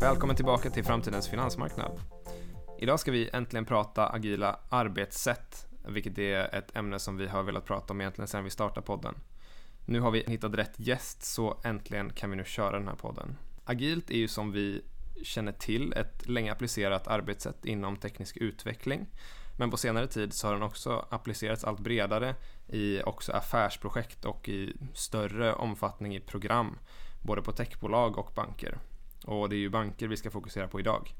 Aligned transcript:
Välkommen 0.00 0.36
tillbaka 0.36 0.70
till 0.70 0.84
Framtidens 0.84 1.28
finansmarknad. 1.28 2.00
Idag 2.78 3.00
ska 3.00 3.12
vi 3.12 3.30
äntligen 3.32 3.64
prata 3.64 4.08
agila 4.08 4.60
arbetssätt, 4.68 5.66
vilket 5.88 6.18
är 6.18 6.54
ett 6.54 6.76
ämne 6.76 6.98
som 6.98 7.16
vi 7.16 7.26
har 7.26 7.42
velat 7.42 7.64
prata 7.64 7.92
om 7.92 8.00
egentligen 8.00 8.28
sedan 8.28 8.44
vi 8.44 8.50
startade 8.50 8.86
podden. 8.86 9.14
Nu 9.86 10.00
har 10.00 10.10
vi 10.10 10.24
hittat 10.26 10.54
rätt 10.54 10.74
gäst, 10.76 11.22
så 11.22 11.60
äntligen 11.64 12.10
kan 12.10 12.30
vi 12.30 12.36
nu 12.36 12.44
köra 12.44 12.78
den 12.78 12.88
här 12.88 12.96
podden. 12.96 13.36
Agilt 13.64 14.10
är 14.10 14.16
ju 14.16 14.28
som 14.28 14.52
vi 14.52 14.82
känner 15.22 15.52
till 15.52 15.92
ett 15.92 16.28
länge 16.28 16.52
applicerat 16.52 17.08
arbetssätt 17.08 17.64
inom 17.64 17.96
teknisk 17.96 18.36
utveckling. 18.36 19.06
Men 19.56 19.70
på 19.70 19.76
senare 19.76 20.06
tid 20.06 20.32
så 20.32 20.46
har 20.46 20.54
den 20.54 20.62
också 20.62 21.06
applicerats 21.10 21.64
allt 21.64 21.80
bredare 21.80 22.34
i 22.68 23.02
också 23.02 23.32
affärsprojekt 23.32 24.24
och 24.24 24.48
i 24.48 24.76
större 24.94 25.54
omfattning 25.54 26.16
i 26.16 26.20
program, 26.20 26.78
både 27.22 27.42
på 27.42 27.52
techbolag 27.52 28.18
och 28.18 28.32
banker. 28.34 28.78
Och 29.24 29.48
det 29.48 29.56
är 29.56 29.58
ju 29.58 29.70
banker 29.70 30.08
vi 30.08 30.16
ska 30.16 30.30
fokusera 30.30 30.68
på 30.68 30.80
idag. 30.80 31.14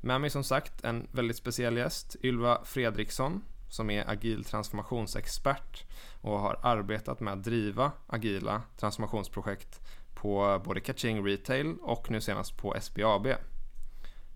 Med 0.00 0.20
mig 0.20 0.30
som 0.30 0.44
sagt 0.44 0.84
en 0.84 1.08
väldigt 1.12 1.36
speciell 1.36 1.76
gäst, 1.76 2.16
Ylva 2.22 2.64
Fredriksson, 2.64 3.42
som 3.68 3.90
är 3.90 4.10
agil 4.10 4.44
transformationsexpert 4.44 5.84
och 6.20 6.40
har 6.40 6.60
arbetat 6.62 7.20
med 7.20 7.32
att 7.32 7.44
driva 7.44 7.92
agila 8.06 8.62
transformationsprojekt 8.76 9.80
på 10.14 10.62
både 10.64 10.80
Kaching 10.80 11.26
Retail 11.26 11.76
och 11.82 12.10
nu 12.10 12.20
senast 12.20 12.56
på 12.56 12.76
SBAB. 12.80 13.26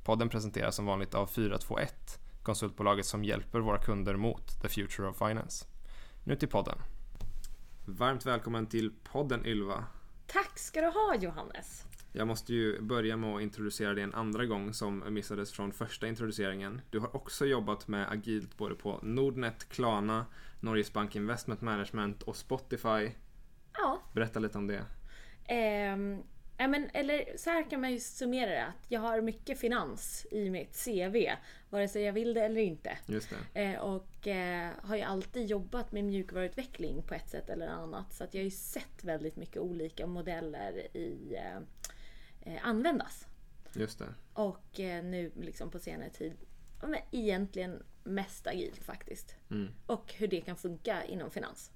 Podden 0.04 0.28
presenteras 0.28 0.76
som 0.76 0.86
vanligt 0.86 1.14
av 1.14 1.26
421, 1.26 2.20
konsultbolaget 2.42 3.06
som 3.06 3.24
hjälper 3.24 3.60
våra 3.60 3.78
kunder 3.78 4.16
mot 4.16 4.62
the 4.62 4.68
future 4.68 5.08
of 5.08 5.18
finance. 5.18 5.66
Nu 6.24 6.36
till 6.36 6.48
podden. 6.48 6.78
Varmt 7.86 8.26
välkommen 8.26 8.66
till 8.66 8.92
podden 9.12 9.46
Ylva. 9.46 9.84
Tack 10.26 10.58
ska 10.58 10.80
du 10.80 10.86
ha 10.86 11.14
Johannes. 11.20 11.84
Jag 12.12 12.26
måste 12.26 12.54
ju 12.54 12.80
börja 12.80 13.16
med 13.16 13.34
att 13.34 13.42
introducera 13.42 13.94
dig 13.94 14.04
en 14.04 14.14
andra 14.14 14.46
gång 14.46 14.74
som 14.74 15.04
missades 15.08 15.52
från 15.52 15.72
första 15.72 16.08
introduceringen. 16.08 16.80
Du 16.90 16.98
har 16.98 17.16
också 17.16 17.46
jobbat 17.46 17.88
med 17.88 18.10
agilt 18.10 18.56
både 18.56 18.74
på 18.74 18.98
Nordnet, 19.02 19.68
Klarna, 19.68 20.26
Norges 20.60 20.92
Bank 20.92 21.16
Investment 21.16 21.60
Management 21.60 22.22
och 22.22 22.36
Spotify. 22.36 23.10
Ja. 23.72 24.02
Berätta 24.12 24.40
lite 24.40 24.58
om 24.58 24.66
det. 24.66 24.84
Ehm, 25.44 26.22
ja, 26.60 26.68
men, 26.68 26.90
eller 26.94 27.36
så 27.36 27.50
här 27.50 27.70
kan 27.70 27.80
man 27.80 27.92
ju 27.92 28.00
summera 28.00 28.50
det 28.50 28.64
att 28.64 28.84
jag 28.88 29.00
har 29.00 29.20
mycket 29.20 29.58
finans 29.58 30.26
i 30.30 30.50
mitt 30.50 30.84
CV. 30.84 31.16
Vare 31.70 31.88
sig 31.88 32.02
jag 32.02 32.12
vill 32.12 32.34
det 32.34 32.40
eller 32.40 32.60
inte. 32.60 32.98
Det. 33.06 33.64
Eh, 33.64 33.80
och 33.80 34.26
eh, 34.26 34.70
har 34.82 34.96
ju 34.96 35.02
alltid 35.02 35.46
jobbat 35.46 35.92
med 35.92 36.04
mjukvaruutveckling 36.04 37.02
på 37.02 37.14
ett 37.14 37.28
sätt 37.28 37.50
eller 37.50 37.68
annat. 37.68 38.14
Så 38.14 38.24
att 38.24 38.34
jag 38.34 38.40
har 38.40 38.44
ju 38.44 38.50
sett 38.50 39.04
väldigt 39.04 39.36
mycket 39.36 39.56
olika 39.56 40.06
modeller 40.06 40.96
i 40.96 41.34
eh, 41.34 41.56
eh, 42.40 42.68
användas. 42.68 43.26
Just 43.72 43.98
det. 43.98 44.14
Och 44.32 44.80
eh, 44.80 45.04
nu 45.04 45.32
liksom 45.36 45.70
på 45.70 45.78
senare 45.78 46.10
tid 46.10 46.32
men 46.82 46.96
egentligen 47.10 47.82
mest 48.04 48.46
agilt 48.46 48.84
faktiskt. 48.84 49.36
Mm. 49.50 49.68
Och 49.86 50.12
hur 50.12 50.28
det 50.28 50.40
kan 50.40 50.56
funka 50.56 51.04
inom 51.04 51.30
finans. 51.30 51.70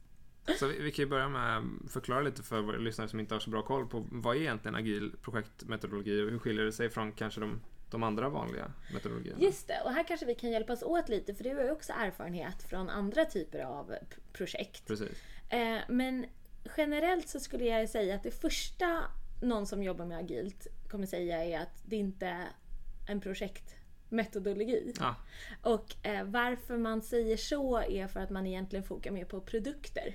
Så 0.59 0.67
vi, 0.67 0.83
vi 0.83 0.93
kan 0.93 1.03
ju 1.03 1.09
börja 1.09 1.29
med 1.29 1.59
att 1.59 1.93
förklara 1.93 2.21
lite 2.21 2.43
för 2.43 2.61
våra 2.61 2.77
lyssnare 2.77 3.09
som 3.09 3.21
inte 3.21 3.35
har 3.35 3.41
så 3.41 3.51
bra 3.51 3.63
koll 3.63 3.87
på 3.89 4.05
vad 4.11 4.37
är 4.37 4.41
egentligen 4.41 4.75
agil 4.75 5.13
projektmetodologi 5.23 6.23
och 6.23 6.31
hur 6.31 6.39
skiljer 6.39 6.65
det 6.65 6.73
sig 6.73 6.91
från 6.91 7.13
kanske 7.13 7.41
de, 7.41 7.61
de 7.91 8.03
andra 8.03 8.29
vanliga 8.29 8.73
metodologierna? 8.93 9.41
Just 9.41 9.69
det, 9.69 9.81
och 9.85 9.93
här 9.93 10.05
kanske 10.09 10.27
vi 10.27 10.35
kan 10.35 10.51
hjälpas 10.51 10.83
åt 10.83 11.09
lite 11.09 11.35
för 11.35 11.45
du 11.45 11.55
har 11.55 11.63
ju 11.65 11.71
också 11.71 11.93
erfarenhet 11.93 12.63
från 12.63 12.91
andra 12.91 13.25
typer 13.25 13.61
av 13.61 13.95
projekt. 14.33 14.87
Precis. 14.87 15.23
Eh, 15.49 15.79
men 15.89 16.27
generellt 16.77 17.29
så 17.29 17.41
skulle 17.41 17.65
jag 17.65 17.89
säga 17.89 18.15
att 18.15 18.23
det 18.23 18.41
första 18.41 19.05
någon 19.43 19.67
som 19.67 19.83
jobbar 19.83 20.05
med 20.05 20.19
agilt 20.19 20.67
kommer 20.91 21.07
säga 21.07 21.45
är 21.45 21.61
att 21.61 21.83
det 21.87 21.97
inte 21.97 22.27
är 22.27 22.49
en 23.07 23.21
projektmetodologi. 23.21 24.93
Ja, 25.01 25.17
Och 25.63 26.07
eh, 26.07 26.25
varför 26.25 26.77
man 26.77 27.03
säger 27.03 27.37
så 27.37 27.79
är 27.79 28.07
för 28.07 28.21
att 28.21 28.31
man 28.31 28.47
egentligen 28.47 28.85
fokar 28.85 29.11
mer 29.11 29.25
på 29.25 29.41
produkter. 29.41 30.15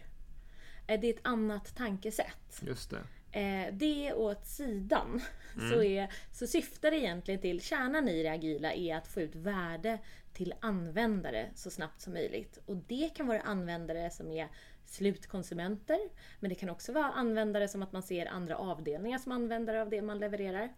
Eh, 0.89 0.99
det 0.99 1.07
är 1.07 1.13
ett 1.13 1.19
annat 1.23 1.75
tankesätt. 1.75 2.61
just 2.61 2.89
det. 2.89 3.03
Eh, 3.39 3.73
det 3.73 4.13
åt 4.13 4.45
sidan 4.45 5.21
så, 5.71 5.83
är, 5.83 6.13
så 6.31 6.47
syftar 6.47 6.91
det 6.91 6.97
egentligen 6.97 7.41
till, 7.41 7.61
kärnan 7.61 8.07
i 8.07 8.23
det 8.23 8.29
agila 8.29 8.73
är 8.73 8.95
att 8.95 9.07
få 9.07 9.21
ut 9.21 9.35
värde 9.35 9.99
till 10.33 10.53
användare 10.59 11.49
så 11.55 11.69
snabbt 11.69 12.01
som 12.01 12.13
möjligt. 12.13 12.59
Och 12.65 12.75
det 12.75 13.09
kan 13.15 13.27
vara 13.27 13.41
användare 13.41 14.09
som 14.09 14.31
är 14.31 14.47
slutkonsumenter, 14.85 15.99
men 16.39 16.49
det 16.49 16.55
kan 16.55 16.69
också 16.69 16.91
vara 16.91 17.11
användare 17.11 17.67
som 17.67 17.83
att 17.83 17.91
man 17.91 18.03
ser 18.03 18.25
andra 18.25 18.57
avdelningar 18.57 19.17
som 19.17 19.31
användare 19.31 19.81
av 19.81 19.89
det 19.89 20.01
man 20.01 20.19
levererar. 20.19 20.73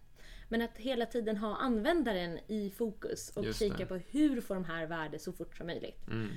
Men 0.50 0.62
att 0.62 0.78
hela 0.78 1.06
tiden 1.06 1.38
ha 1.38 1.58
användaren 1.58 2.40
i 2.48 2.72
fokus 2.78 3.30
och 3.30 3.46
Just 3.46 3.60
det. 3.60 3.70
kika 3.70 3.86
på 3.86 3.96
hur 3.96 4.42
får 4.42 4.56
de 4.56 4.66
här 4.66 4.86
värde 4.86 5.20
så 5.20 5.34
fort 5.34 5.58
som 5.58 5.68
möjligt. 5.68 6.08
Mm. 6.08 6.30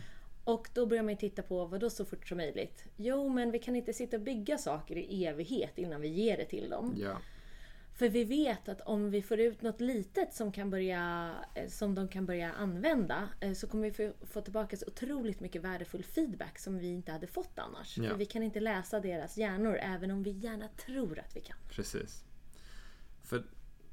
Och 0.44 0.68
då 0.74 0.86
börjar 0.86 1.02
man 1.02 1.12
ju 1.12 1.18
titta 1.18 1.42
på 1.42 1.64
vad 1.64 1.80
då 1.80 1.90
så 1.90 2.04
fort 2.04 2.28
som 2.28 2.36
möjligt? 2.36 2.84
Jo, 2.96 3.28
men 3.28 3.50
vi 3.50 3.58
kan 3.58 3.76
inte 3.76 3.92
sitta 3.92 4.16
och 4.16 4.22
bygga 4.22 4.58
saker 4.58 4.96
i 4.96 5.24
evighet 5.24 5.78
innan 5.78 6.00
vi 6.00 6.08
ger 6.08 6.36
det 6.36 6.44
till 6.44 6.70
dem. 6.70 6.94
Ja, 6.98 7.18
För 7.94 8.08
vi 8.08 8.24
vet 8.24 8.68
att 8.68 8.80
om 8.80 9.10
vi 9.10 9.22
får 9.22 9.40
ut 9.40 9.62
något 9.62 9.80
litet 9.80 10.34
som, 10.34 10.52
kan 10.52 10.70
börja, 10.70 11.34
eh, 11.54 11.68
som 11.68 11.94
de 11.94 12.08
kan 12.08 12.26
börja 12.26 12.52
använda 12.52 13.28
eh, 13.40 13.52
så 13.52 13.66
kommer 13.66 13.90
vi 13.90 14.12
få, 14.26 14.40
tillbaka 14.40 14.76
så 14.76 14.86
otroligt 14.86 15.40
mycket 15.40 15.62
värdefull 15.62 16.04
feedback 16.04 16.58
som 16.58 16.78
vi 16.78 16.88
inte 16.88 17.12
hade 17.12 17.26
fått 17.26 17.58
annars. 17.58 17.98
Ja. 17.98 18.10
För 18.10 18.16
vi 18.16 18.26
kan 18.26 18.42
inte 18.42 18.60
läsa 18.60 19.00
deras 19.00 19.36
hjärnor 19.36 19.78
även 19.80 20.10
om 20.10 20.22
vi 20.22 20.30
gärna 20.30 20.68
tror 20.68 21.18
att 21.18 21.36
vi 21.36 21.40
kan. 21.40 21.56
precis. 21.70 22.24
För 23.22 23.44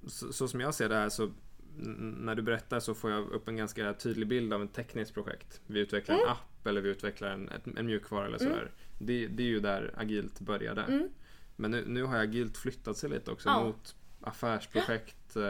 så, 0.08 0.34
så 0.34 0.48
som 0.48 0.60
jag 0.60 0.76
ser 0.76 0.90
det 0.90 0.96
här 0.96 1.10
så 1.10 1.32
när 1.78 2.36
du 2.36 2.42
berättar 2.42 2.80
så 2.80 2.94
får 2.94 3.12
jag 3.12 3.30
upp 3.32 3.48
en 3.48 3.56
ganska 3.58 3.94
tydlig 3.94 4.28
bild 4.28 4.54
av 4.54 4.64
ett 4.64 4.74
tekniskt 4.74 5.14
projekt. 5.14 5.62
Vi 5.68 5.80
utvecklar 5.80 6.16
Mm. 6.16 6.28
en 6.28 6.32
app 6.32 6.68
eller 6.68 6.82
vi 6.82 6.90
utvecklar 6.90 7.30
en, 7.30 7.50
en 7.78 7.86
mjukvara 7.86 8.26
eller 8.26 8.38
sådär. 8.38 8.72
Det, 9.00 9.28
det 9.28 9.44
är 9.44 9.48
ju 9.48 9.60
där 9.60 9.94
agilt 9.98 10.40
började. 10.40 10.82
Mm. 10.82 11.10
Men 11.56 11.72
nu, 11.72 11.84
nu 11.88 12.04
har 12.04 12.18
agilt 12.18 12.58
flyttat 12.58 12.98
sig 12.98 13.10
lite 13.10 13.32
också 13.32 13.50
Ja. 13.50 13.64
mot 13.64 13.96
affärsprojekt. 14.22 15.36
Eh, 15.36 15.42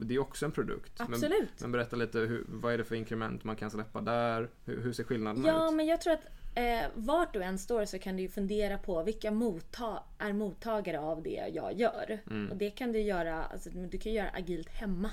Det 0.00 0.14
är 0.14 0.18
också 0.18 0.44
en 0.46 0.52
produkt. 0.52 0.92
Men, 0.98 1.14
Absolut. 1.14 1.60
men 1.60 1.72
berätta 1.72 1.96
lite, 1.96 2.18
hur, 2.18 2.44
vad 2.48 2.72
är 2.72 2.78
det 2.78 2.84
för 2.84 2.94
inkrement 2.94 3.44
man 3.44 3.56
kan 3.56 3.70
släppa 3.70 4.00
där? 4.00 4.48
Hur, 4.64 4.80
hur 4.82 4.92
ser 4.92 5.04
skillnaderna 5.04 5.48
Ja, 5.48 5.68
ut? 5.68 5.74
men 5.74 5.86
jag 5.86 6.00
tror 6.00 6.12
att 6.12 6.24
eh, 6.54 6.90
vart 6.94 7.32
du 7.32 7.42
än 7.42 7.58
står 7.58 7.84
så 7.84 7.98
kan 7.98 8.16
du 8.16 8.28
fundera 8.28 8.78
på 8.78 9.02
vilka 9.02 9.30
motta 9.30 10.02
är 10.18 10.32
mottagare 10.32 10.98
av 11.00 11.22
det 11.22 11.50
jag 11.54 11.78
gör. 11.80 12.18
Mm. 12.30 12.50
Och 12.50 12.56
det 12.56 12.70
kan 12.70 12.92
du 12.92 13.00
göra, 13.00 13.44
alltså, 13.44 13.70
du 13.70 13.98
kan 13.98 14.12
göra 14.12 14.28
agilt 14.30 14.68
hemma. 14.68 15.10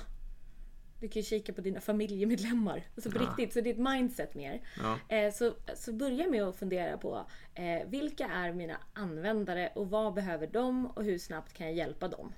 Du 1.00 1.08
kan 1.08 1.20
ju 1.22 1.26
kika 1.26 1.52
på 1.52 1.60
dina 1.60 1.80
familjemedlemmar. 1.80 2.82
Alltså 2.94 3.10
på 3.10 3.18
Ja. 3.18 3.22
riktigt, 3.22 3.52
så 3.52 3.60
det 3.60 3.70
är 3.70 3.74
ett 3.74 3.80
mindset 3.98 4.34
mer. 4.34 4.60
Ja, 4.76 4.98
Eh, 5.16 5.32
så, 5.32 5.54
så 5.74 5.92
börja 5.92 6.28
med 6.30 6.42
att 6.42 6.56
fundera 6.56 6.98
på 6.98 7.26
eh, 7.54 7.88
vilka 7.88 8.26
är 8.28 8.52
mina 8.52 8.76
användare 8.92 9.72
och 9.74 9.90
vad 9.90 10.14
behöver 10.14 10.46
de 10.46 10.86
och 10.86 11.04
hur 11.04 11.18
snabbt 11.18 11.52
kan 11.52 11.66
jag 11.66 11.76
hjälpa 11.76 12.08
dem? 12.08 12.32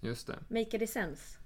just 0.00 0.26
det. 0.26 0.38
Make 0.48 0.84
it 0.84 0.90
sense. 0.90 1.38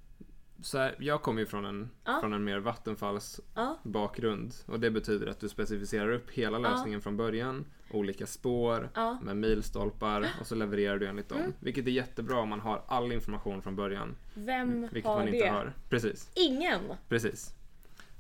Så 0.63 0.79
här, 0.79 0.97
jag 0.99 1.23
kommer 1.23 1.41
ju 1.41 1.47
från 1.47 1.65
en, 1.65 1.91
Ja. 2.05 2.19
från 2.21 2.33
en 2.33 2.45
mer 2.45 2.59
Vattenfalls 2.59 3.41
bakgrund 3.83 4.55
och 4.67 4.81
det 4.81 4.91
betyder 4.91 5.27
att 5.27 5.41
du 5.41 5.49
specificerar 5.49 6.11
upp 6.13 6.31
hela 6.31 6.59
lösningen 6.59 7.01
från 7.01 7.17
början, 7.17 7.65
olika 7.95 8.27
spår 8.27 8.91
Ja. 8.95 9.19
med 9.23 9.37
milstolpar 9.37 10.27
och 10.41 10.47
så 10.47 10.55
levererar 10.55 10.99
du 10.99 11.07
enligt 11.07 11.29
dem. 11.29 11.39
Mm. 11.39 11.53
Vilket 11.61 11.87
är 11.87 11.91
jättebra 11.91 12.39
om 12.41 12.49
man 12.49 12.61
har 12.61 12.83
all 12.87 13.13
information 13.13 13.63
från 13.63 13.77
början, 13.77 14.17
vem 14.35 14.81
vilket 14.81 15.05
har 15.05 15.17
man 15.17 15.27
det? 15.27 15.37
inte 15.37 15.49
har. 15.49 15.73
Precis, 15.89 16.31
Ingen! 16.35 16.81
precis. 17.09 17.55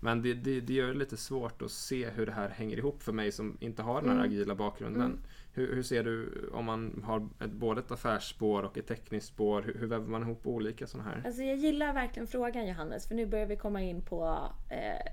Men 0.00 0.22
det, 0.22 0.34
det, 0.34 0.60
det 0.60 0.72
gör 0.72 0.88
det 0.88 0.94
lite 0.98 1.16
svårt 1.16 1.62
att 1.62 1.70
se 1.70 2.08
hur 2.10 2.26
det 2.26 2.32
här 2.32 2.48
hänger 2.48 2.76
ihop 2.76 3.02
för 3.02 3.12
mig 3.12 3.32
som 3.32 3.56
inte 3.60 3.82
har 3.82 4.00
den 4.00 4.10
här 4.10 4.16
Mm. 4.16 4.30
agila 4.30 4.54
bakgrunden. 4.54 5.02
Mm. 5.02 5.18
Hur, 5.54 5.74
hur 5.74 5.82
ser 5.82 6.04
du 6.04 6.28
om 6.52 6.64
man 6.64 7.02
har 7.06 7.28
ett, 7.44 7.52
både 7.52 7.80
ett 7.80 7.90
affärsspår 7.92 8.62
och 8.62 8.78
ett 8.78 8.86
tekniskt 8.86 9.26
spår? 9.26 9.62
Hur, 9.62 9.74
hur 9.78 9.86
väver 9.86 10.06
man 10.08 10.22
ihop 10.22 10.46
olika 10.46 10.86
sådana 10.86 11.10
här? 11.10 11.22
Alltså 11.26 11.42
jag 11.42 11.56
gillar 11.56 11.92
verkligen 11.94 12.26
frågan 12.26 12.66
Johannes, 12.66 13.08
för 13.08 13.14
nu 13.14 13.26
börjar 13.26 13.46
vi 13.46 13.56
komma 13.56 13.82
in 13.82 14.02
på 14.02 14.38
eh, 14.70 15.12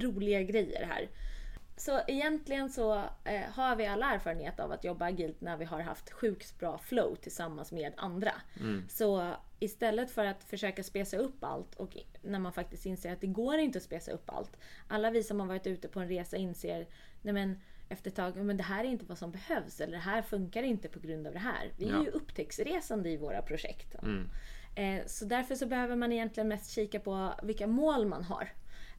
roliga 0.00 0.42
grejer 0.42 0.86
här. 0.86 1.08
Så 1.76 2.00
egentligen 2.06 2.70
så 2.70 2.94
eh, 3.24 3.40
har 3.54 3.76
vi 3.76 3.86
alla 3.86 4.14
erfarenhet 4.14 4.60
av 4.60 4.72
att 4.72 4.84
jobba 4.84 5.04
agilt 5.06 5.40
när 5.40 5.56
vi 5.56 5.64
har 5.64 5.80
haft 5.80 6.10
sjukt 6.12 6.58
bra 6.58 6.78
flow 6.78 7.14
tillsammans 7.14 7.72
med 7.72 7.92
andra. 7.96 8.32
Mm. 8.60 8.84
Så 8.88 9.34
istället 9.58 10.10
för 10.10 10.24
att 10.24 10.44
försöka 10.44 10.82
spesa 10.82 11.16
upp 11.16 11.44
allt 11.44 11.74
och 11.74 11.96
när 12.22 12.38
man 12.38 12.52
faktiskt 12.52 12.86
inser 12.86 13.12
att 13.12 13.20
det 13.20 13.26
går 13.26 13.58
inte 13.58 13.78
att 13.78 13.82
spesa 13.84 14.10
upp 14.12 14.30
allt. 14.30 14.56
Alla 14.88 15.10
vi 15.10 15.22
som 15.22 15.40
har 15.40 15.46
varit 15.46 15.66
ute 15.66 15.88
på 15.88 16.00
en 16.00 16.08
resa 16.08 16.36
inser 16.36 16.86
nej 17.22 17.34
men, 17.34 17.60
efter 17.88 18.10
ett 18.10 18.16
tag 18.16 18.36
men 18.36 18.56
det 18.56 18.62
här 18.62 18.84
är 18.84 18.88
inte 18.88 19.04
vad 19.04 19.18
som 19.18 19.30
behövs 19.32 19.80
eller 19.80 19.92
det 19.92 19.98
här 20.02 20.22
funkar 20.22 20.62
inte 20.62 20.88
på 20.88 21.00
grund 21.00 21.26
av 21.26 21.32
det 21.32 21.38
här. 21.38 21.72
Vi 21.76 21.88
är 21.88 21.92
Ja. 21.92 22.04
ju 22.04 22.10
upptäcktsresande 22.10 23.10
i 23.10 23.16
våra 23.16 23.42
projekt. 23.42 23.94
Mm. 24.02 24.28
Eh, 24.74 25.06
Så 25.06 25.24
därför 25.24 25.54
så 25.54 25.66
behöver 25.66 25.96
man 25.96 26.12
egentligen 26.12 26.48
mest 26.48 26.70
kika 26.70 27.00
på 27.00 27.32
vilka 27.42 27.66
mål 27.66 28.06
man 28.06 28.24
har. 28.24 28.48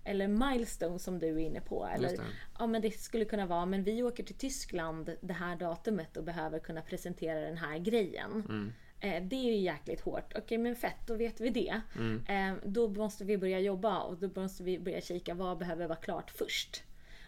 Eller 0.04 0.28
milestone 0.28 1.00
som 1.00 1.20
du 1.20 1.28
är 1.28 1.38
inne 1.40 1.62
på. 1.62 1.86
Eller, 1.86 2.20
ja 2.60 2.68
men 2.68 2.82
det 2.82 2.92
skulle 2.92 3.26
kunna 3.26 3.46
vara, 3.46 3.66
men 3.66 3.84
vi 3.84 4.04
åker 4.04 4.24
till 4.24 4.36
Tyskland 4.36 5.16
det 5.22 5.34
här 5.34 5.56
datumet 5.56 6.18
och 6.18 6.24
behöver 6.24 6.60
kunna 6.60 6.82
presentera 6.82 7.40
den 7.40 7.58
här 7.58 7.78
grejen. 7.78 8.32
Mm. 8.32 8.74
Eh, 9.00 9.24
det 9.24 9.36
är 9.36 9.44
ju 9.44 9.56
jäkligt 9.56 10.02
hårt. 10.02 10.34
Okej 10.38 10.58
men 10.58 10.76
fett, 10.76 11.08
då 11.08 11.16
vet 11.16 11.42
vi 11.42 11.50
det. 11.50 11.82
Mm. 11.96 12.26
Eh, 12.28 12.64
då 12.66 12.88
måste 12.88 13.26
vi 13.26 13.38
börja 13.38 13.60
jobba 13.60 14.00
och 14.00 14.18
då 14.18 14.42
måste 14.42 14.64
vi 14.64 14.80
börja 14.80 15.02
kika 15.02 15.34
vad 15.34 15.58
behöver 15.58 15.88
vara 15.88 16.00
klart 16.00 16.32
först. 16.32 16.84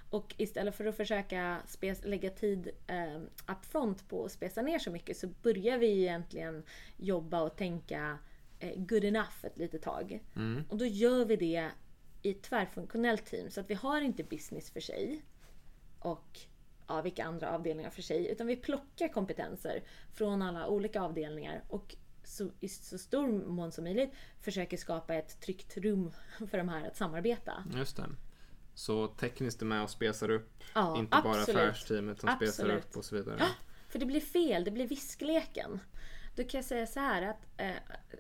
Och 0.10 0.36
istället 0.38 0.76
för 0.76 0.86
att 0.86 0.98
försöka 0.98 1.58
lägga 2.04 2.30
tid 2.30 2.70
eh, 2.88 3.22
upfront 3.48 4.10
på 4.10 4.26
att 4.26 4.32
spesa 4.32 4.62
ner 4.62 4.80
så 4.80 4.92
mycket 4.92 5.18
så 5.18 5.28
börjar 5.28 5.78
vi 5.78 6.02
egentligen 6.02 6.64
jobba 6.98 7.42
och 7.42 7.56
tänka 7.56 8.18
eh, 8.60 8.72
good 8.76 9.04
enough 9.04 9.46
ett 9.46 9.58
litet 9.58 9.82
tag. 9.82 10.20
Mm. 10.36 10.64
Och 10.70 10.78
då 10.78 10.86
gör 10.86 11.26
vi 11.26 11.36
det 11.36 11.70
i 12.26 12.32
ett 12.32 12.42
tvärfunktionellt 12.42 13.26
team 13.26 13.50
så 13.50 13.60
att 13.62 13.70
vi 13.70 13.74
har 13.74 14.02
inte 14.02 14.24
business 14.24 14.72
för 14.72 14.80
sig 14.80 15.26
och 16.00 16.40
ja, 16.88 17.02
vilka 17.02 17.26
andra 17.26 17.50
avdelningar 17.50 17.90
för 17.90 18.02
sig. 18.02 18.28
Utan 18.32 18.48
vi 18.48 18.56
plockar 18.56 19.08
kompetenser 19.08 19.84
från 20.14 20.42
alla 20.42 20.68
olika 20.68 21.02
avdelningar 21.02 21.64
och 21.68 21.96
så, 22.24 22.50
i 22.60 22.70
så 22.70 22.98
stor 22.98 23.28
mån 23.48 23.72
som 23.72 23.84
möjligt 23.84 24.10
försöker 24.42 24.78
skapa 24.78 25.16
ett 25.16 25.40
tryggt 25.42 25.78
rum 25.78 26.12
för 26.50 26.58
de 26.58 26.70
här 26.70 26.88
att 26.88 26.98
samarbeta. 26.98 27.64
Just 27.76 27.98
det. 27.98 28.10
Så 28.74 29.08
tekniskt 29.08 29.62
är 29.62 29.66
med 29.66 29.84
och 29.84 29.90
spesar 29.90 30.30
upp, 30.32 30.64
Ja, 30.74 30.98
inte 30.98 31.22
bara 31.24 31.40
absolut. 31.40 31.62
affärsteamet 31.62 32.20
som 32.20 32.30
spesar 32.36 32.64
Absolut. 32.64 32.86
upp 32.86 32.98
och 32.98 33.06
så 33.06 33.16
vidare. 33.16 33.36
Ja, 33.40 33.48
för 33.90 34.00
det 34.00 34.06
blir 34.06 34.22
fel, 34.22 34.64
det 34.64 34.72
blir 34.72 34.88
viskleken. 34.88 35.80
Då 36.36 36.44
kan 36.44 36.58
jag 36.58 36.66
säga 36.66 36.88
så 36.88 37.00
här 37.00 37.22
att 37.22 37.46
eh, 37.58 37.76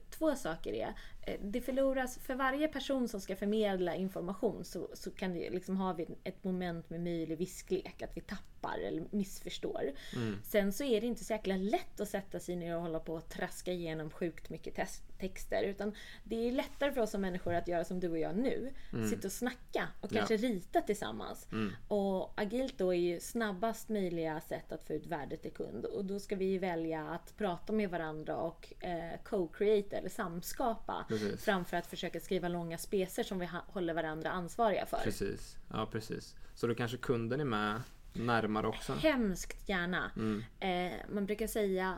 två 0.10 0.36
saker 0.36 0.74
är. 0.74 0.94
Eh, 1.22 1.40
det 1.42 1.62
förloras, 1.62 2.18
för 2.18 2.36
varje 2.36 2.68
person 2.68 3.08
som 3.08 3.22
ska 3.22 3.36
förmedla 3.36 3.96
information 3.96 4.66
så, 4.66 4.90
så 4.94 5.12
kan 5.12 5.34
det 5.34 5.50
liksom 5.50 5.78
ha 5.78 5.94
vi 5.94 6.08
ett 6.24 6.44
moment 6.44 6.90
med 6.90 7.02
möjlig 7.04 7.38
visklek, 7.38 8.02
att 8.02 8.18
vi 8.18 8.22
tappar 8.22 8.55
eller 8.74 9.04
missförstår. 9.12 9.92
Mm. 10.16 10.38
Sen 10.44 10.74
så 10.74 10.84
är 10.84 11.02
det 11.02 11.08
inte 11.08 11.24
så 11.24 11.34
jäkla 11.34 11.56
lätt 11.58 12.00
att 12.00 12.10
sätta 12.10 12.40
sig 12.40 12.56
ner 12.56 12.76
och 12.76 12.82
hålla 12.82 13.00
på 13.00 13.14
och 13.14 13.30
traska 13.30 13.72
igenom 13.72 14.10
sjukt 14.10 14.50
mycket 14.50 14.90
texter. 15.20 15.64
Utan 15.64 15.94
det 16.24 16.48
är 16.48 16.52
lättare 16.52 16.92
för 16.92 17.02
oss 17.02 17.12
som 17.12 17.22
människor 17.22 17.54
att 17.54 17.68
göra 17.68 17.84
som 17.86 18.00
du 18.00 18.10
och 18.10 18.20
jag 18.20 18.38
nu. 18.38 18.74
Sitta 19.10 19.28
och 19.28 19.32
snacka 19.32 19.88
och 20.02 20.12
Ja. 20.14 20.18
kanske 20.18 20.38
rita 20.38 20.82
tillsammans. 20.82 21.48
Mm. 21.52 21.72
Och 21.88 22.42
agilt 22.42 22.78
då 22.78 22.94
är 22.94 22.98
ju 23.00 23.20
snabbast 23.20 23.90
möjliga 23.90 24.42
sätt 24.42 24.72
att 24.72 24.84
få 24.84 24.94
ut 24.94 25.08
värde 25.08 25.38
till 25.38 25.52
kund. 25.52 25.86
Och 25.86 26.06
då 26.06 26.20
ska 26.20 26.36
vi 26.36 26.58
välja 26.58 27.08
att 27.10 27.38
prata 27.38 27.74
med 27.74 27.90
varandra 27.90 28.36
och 28.38 28.74
eh, 28.84 29.20
co-create 29.24 29.96
eller 29.98 30.10
samskapa. 30.10 31.06
Precis. 31.10 31.44
Framför 31.46 31.78
att 31.78 31.88
försöka 31.88 32.20
skriva 32.20 32.48
långa 32.48 32.78
specer 32.78 33.24
som 33.24 33.40
vi 33.40 33.50
håller 33.68 33.94
varandra 33.94 34.30
ansvariga 34.32 34.86
för. 34.86 34.98
Precis. 34.98 35.58
Ja, 35.72 35.88
precis. 35.92 36.36
Så 36.56 36.68
då 36.68 36.76
kanske 36.76 36.98
kunden 36.98 37.40
är 37.42 37.46
med 37.46 37.82
närmare 38.16 38.68
också? 38.68 38.94
Hemskt 38.94 39.70
gärna. 39.70 40.12
Mm. 40.16 40.44
Eh, 40.60 41.00
man 41.10 41.26
brukar 41.26 41.48
säga, 41.48 41.98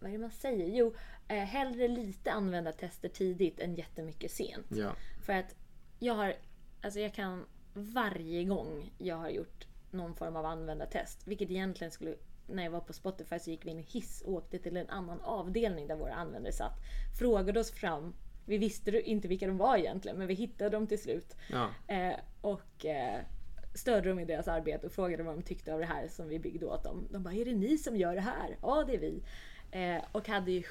vad 0.00 0.10
är 0.10 0.12
det 0.12 0.18
man 0.18 0.30
säger? 0.30 0.66
Jo, 0.66 0.94
eh, 1.28 1.36
hellre 1.36 1.88
lite 1.88 2.32
användartester 2.32 3.08
tidigt 3.08 3.60
än 3.60 3.74
jättemycket 3.74 4.30
sent. 4.30 4.66
Ja. 4.68 4.92
För 5.26 5.32
att 5.32 5.54
jag 5.98 6.14
har, 6.14 6.34
alltså 6.82 7.00
jag 7.00 7.14
kan 7.14 7.44
varje 7.74 8.44
gång 8.44 8.92
jag 8.98 9.16
har 9.16 9.28
gjort 9.28 9.66
någon 9.90 10.14
form 10.14 10.36
av 10.36 10.46
användartest, 10.46 11.26
vilket 11.26 11.50
egentligen 11.50 11.90
skulle 11.90 12.14
när 12.46 12.62
jag 12.62 12.70
var 12.70 12.80
på 12.80 12.92
Spotify 12.92 13.38
så 13.38 13.50
gick 13.50 13.66
vi 13.66 13.70
in 13.70 13.78
i 13.78 13.82
hiss 13.82 14.22
och 14.22 14.32
åkte 14.32 14.58
till 14.58 14.76
en 14.76 14.88
annan 14.88 15.20
avdelning 15.20 15.86
där 15.86 15.96
våra 15.96 16.14
användare 16.14 16.52
satt. 16.52 16.74
Frågade 17.18 17.60
oss 17.60 17.70
fram. 17.70 18.14
Vi 18.46 18.58
visste 18.58 19.00
inte 19.00 19.28
vilka 19.28 19.46
de 19.46 19.58
var 19.58 19.76
egentligen 19.76 20.18
men 20.18 20.26
vi 20.26 20.34
hittade 20.34 20.70
dem 20.70 20.86
till 20.86 21.02
slut. 21.02 21.36
Ja. 21.50 21.70
Eh, 21.86 22.14
och 22.40 22.86
eh, 22.86 23.20
störde 23.78 24.08
dem 24.08 24.18
i 24.18 24.24
deras 24.24 24.48
arbete 24.48 24.86
och 24.86 24.92
frågade 24.92 25.22
vad 25.22 25.36
de 25.36 25.42
tyckte 25.42 25.72
av 25.74 25.80
det 25.80 25.86
här 25.86 26.08
som 26.08 26.28
vi 26.28 26.38
byggde 26.38 26.66
åt 26.66 26.84
dem. 26.84 27.08
De 27.10 27.22
bara, 27.22 27.34
är 27.34 27.44
det 27.44 27.54
ni 27.54 27.78
som 27.78 27.96
gör 27.96 28.14
det 28.14 28.20
här? 28.20 28.56
Ja, 28.62 28.84
det 28.86 28.94
är 28.94 29.00
vi. 29.00 29.22
Eh, 29.70 30.04
och 30.12 30.28
hade 30.28 30.52
ju 30.52 30.62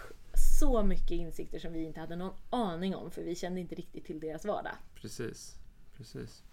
så 0.59 0.83
mycket 0.83 1.11
insikter 1.11 1.59
som 1.59 1.73
vi 1.73 1.83
inte 1.83 1.99
hade 1.99 2.15
någon 2.15 2.33
aning 2.49 2.95
om 2.95 3.11
för 3.11 3.23
vi 3.23 3.35
kände 3.35 3.59
inte 3.59 3.75
riktigt 3.75 4.05
till 4.05 4.19
deras 4.19 4.45
vardag. 4.45 4.75
Precis. 4.95 5.55
Precis. 5.97 6.43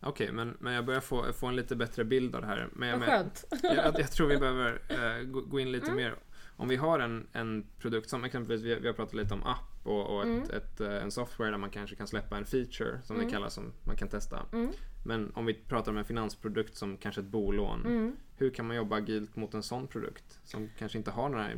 Okej, 0.00 0.32
men, 0.32 0.56
men 0.60 0.72
jag 0.72 0.84
börjar 0.84 1.00
få, 1.00 1.32
få 1.32 1.46
en 1.46 1.56
lite 1.56 1.76
bättre 1.76 2.04
bild 2.04 2.34
av 2.34 2.40
det 2.40 2.46
här. 2.46 2.68
Men, 2.72 2.90
Vad 2.90 3.00
men, 3.00 3.08
skönt. 3.08 3.44
jag, 3.62 4.00
jag 4.00 4.10
tror 4.10 4.28
vi 4.28 4.36
behöver 4.38 4.82
eh, 4.88 5.24
gå, 5.24 5.40
gå 5.40 5.60
in 5.60 5.72
lite 5.72 5.92
mer. 5.92 6.14
Om 6.60 6.68
vi 6.68 6.76
har 6.76 6.98
en, 6.98 7.26
en 7.32 7.66
produkt 7.78 8.10
som 8.10 8.24
exempelvis, 8.24 8.62
vi, 8.62 8.74
vi 8.74 8.86
har 8.86 8.94
pratat 8.94 9.14
lite 9.14 9.34
om 9.34 9.42
app 9.42 9.86
och, 9.86 10.16
och 10.16 10.28
ett, 10.28 10.50
ett, 10.50 10.80
eh, 10.80 11.02
en 11.02 11.10
software 11.10 11.50
där 11.50 11.58
man 11.58 11.70
kanske 11.70 11.96
kan 11.96 12.06
släppa 12.06 12.36
en 12.36 12.44
feature 12.44 12.98
som 13.04 13.18
det 13.18 13.30
kallas 13.30 13.54
som 13.54 13.72
man 13.84 13.96
kan 13.96 14.08
testa. 14.08 14.46
Mm. 14.52 14.72
Men 15.04 15.32
om 15.34 15.46
vi 15.46 15.54
pratar 15.54 15.92
om 15.92 15.98
en 15.98 16.04
finansprodukt 16.04 16.76
som 16.76 16.96
kanske 16.96 17.20
ett 17.20 17.26
bolån. 17.26 17.86
Mm. 17.86 18.16
Hur 18.36 18.50
kan 18.50 18.66
man 18.66 18.76
jobba 18.76 18.96
agilt 18.96 19.36
mot 19.36 19.54
en 19.54 19.62
sån 19.62 19.86
produkt 19.86 20.40
som 20.44 20.70
kanske 20.78 20.98
inte 20.98 21.10
har 21.10 21.28
några 21.28 21.48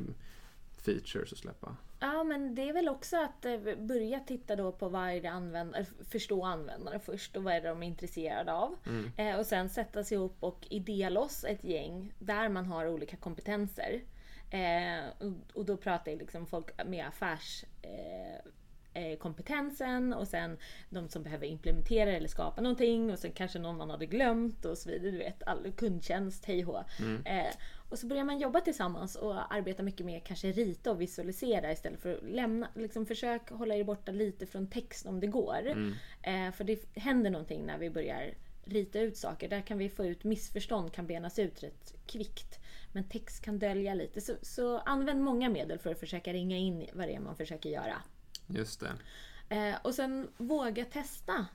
features 0.76 1.32
att 1.32 1.38
släppa? 1.38 1.76
Ja, 2.00 2.24
men 2.24 2.54
det 2.54 2.68
är 2.68 2.72
väl 2.72 2.88
också 2.88 3.16
att 3.16 3.44
eh, 3.44 3.58
börja 3.78 4.20
titta 4.20 4.56
då 4.56 4.72
på 4.72 4.88
vad 4.88 5.10
är 5.10 5.20
det 5.20 5.30
användare, 5.30 5.86
förstå 6.08 6.44
användare 6.44 6.98
först 6.98 7.36
och 7.36 7.42
vad 7.42 7.54
är 7.54 7.60
det 7.60 7.68
de 7.68 7.82
är 7.82 7.86
intresserade 7.86 8.52
av. 8.52 8.76
Eh, 9.16 9.38
och 9.38 9.46
sen 9.46 9.68
sätta 9.68 10.04
sig 10.04 10.14
ihop 10.14 10.36
och 10.40 10.66
idéloss 10.70 11.44
ett 11.44 11.64
gäng 11.64 12.12
där 12.18 12.48
man 12.48 12.66
har 12.66 12.88
olika 12.88 13.16
kompetenser. 13.16 14.00
Eh, 14.52 15.04
och, 15.18 15.32
och 15.58 15.64
då 15.64 15.76
pratar 15.76 16.10
jag 16.12 16.18
liksom 16.18 16.46
folk 16.46 16.84
med 16.86 17.06
affärs 17.06 17.64
eh, 17.82 19.02
eh, 19.02 19.18
och 20.16 20.28
sen 20.28 20.58
de 20.90 21.08
som 21.08 21.22
behöver 21.22 21.46
implementera 21.46 22.10
eller 22.12 22.28
skapa 22.28 22.60
någonting 22.60 23.12
och 23.12 23.18
sen 23.18 23.32
kanske 23.32 23.58
någon 23.58 23.76
man 23.76 23.90
hade 23.90 24.06
glömt 24.06 24.64
och 24.64 24.78
så 24.78 24.88
vidare. 24.90 25.10
Du 25.10 25.18
vet, 25.18 25.42
all 25.46 25.72
kundtjänst, 25.72 26.44
hej 26.44 26.64
och 26.66 26.72
hå. 26.74 26.84
eh, 27.24 27.54
Och 27.88 27.98
så 27.98 28.06
börjar 28.06 28.24
man 28.24 28.38
jobba 28.38 28.60
tillsammans 28.60 29.16
och 29.16 29.54
arbeta 29.54 29.82
mycket 29.82 30.06
med 30.06 30.24
kanske 30.24 30.52
rita 30.52 30.90
och 30.90 31.00
visualisera 31.00 31.72
istället 31.72 32.00
för 32.00 32.14
att 32.14 32.22
lämna, 32.22 32.68
liksom 32.74 33.06
försök 33.06 33.50
hålla 33.50 33.74
er 33.74 33.84
borta 33.84 34.12
lite 34.12 34.46
från 34.46 34.66
text 34.66 35.06
om 35.06 35.20
det 35.20 35.26
går. 35.26 35.68
Eh, 36.22 36.52
för 36.52 36.64
det 36.64 36.84
händer 36.94 37.30
någonting 37.30 37.66
när 37.66 37.78
vi 37.78 37.90
börjar 37.90 38.34
rita 38.64 39.00
ut 39.00 39.16
saker. 39.16 39.48
Där 39.48 39.60
kan 39.60 39.78
vi 39.78 39.88
få 39.88 40.04
ut 40.06 40.24
missförstånd, 40.24 40.92
kan 40.92 41.06
benas 41.06 41.38
ut 41.38 41.62
rätt 41.62 41.94
kvickt. 42.06 42.58
Men 42.92 43.04
text 43.04 43.44
kan 43.44 43.58
dölja 43.58 43.94
lite. 43.94 44.20
Så, 44.20 44.34
så 44.42 44.78
använd 44.78 45.20
många 45.20 45.48
medel 45.48 45.78
för 45.78 45.90
att 45.90 46.00
försöka 46.00 46.32
ringa 46.32 46.56
in 46.56 46.86
vad 46.92 47.08
det 47.08 47.14
är 47.14 47.20
man 47.20 47.36
försöker 47.36 47.70
göra. 47.70 48.02
Just 48.46 48.80
det. 48.80 48.92
Eh, 49.56 49.76
och 49.82 49.94
sen 49.94 50.28
våga 50.36 50.84
testa. 50.84 51.46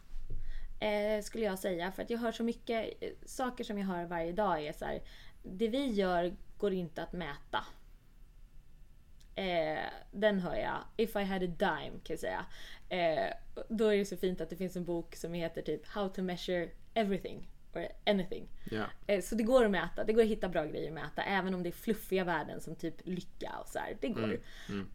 Eh, 0.80 1.24
skulle 1.24 1.46
jag 1.46 1.60
säga. 1.60 1.92
För 1.92 2.04
att 2.04 2.10
jag 2.10 2.18
hör 2.18 2.32
så 2.32 2.44
mycket 2.44 3.04
eh, 3.04 3.10
saker 3.26 3.64
som 3.64 3.78
jag 3.78 3.86
hör 3.86 4.06
varje 4.06 4.32
dag 4.32 4.66
är 4.66 4.74
så 4.74 4.86
här. 4.86 5.02
Det 5.44 5.68
vi 5.68 5.86
gör 5.86 6.36
går 6.58 6.74
inte 6.74 7.04
att 7.04 7.14
mäta. 7.14 7.66
Eh, 9.36 9.84
den 10.12 10.40
hör 10.40 10.56
jag. 10.56 10.78
If 10.98 11.16
I 11.16 11.24
had 11.24 11.44
a 11.44 11.48
dime 11.48 12.00
kan 12.04 12.14
jag 12.14 12.20
säga. 12.20 12.46
Eh, 12.90 13.34
då 13.70 13.88
är 13.88 13.98
det 13.98 14.06
så 14.06 14.18
fint 14.18 14.42
att 14.42 14.50
det 14.50 14.56
finns 14.56 14.76
en 14.76 14.86
bok 14.86 15.16
som 15.16 15.34
heter 15.34 15.62
typ 15.62 15.88
How 15.88 16.10
to 16.10 16.22
measure 16.22 16.70
everything. 16.94 17.48
Or 17.78 17.88
anything. 18.06 18.48
Eh, 19.08 19.22
Så 19.22 19.36
det 19.36 19.44
går 19.44 19.66
att 19.66 19.72
mäta, 19.72 20.04
det 20.04 20.14
går 20.14 20.22
att 20.22 20.28
hitta 20.28 20.50
bra 20.50 20.66
grejer 20.66 20.88
att 20.88 20.94
mäta 20.94 21.22
även 21.24 21.54
om 21.54 21.64
det 21.64 21.70
är 21.70 21.72
fluffiga 21.72 22.24
värden 22.24 22.62
som 22.62 22.76
typ 22.76 22.96
lycka 23.04 23.52
och 23.62 23.68
så 23.68 23.80
här. 23.80 23.98
Det 24.02 24.08
går. 24.08 24.40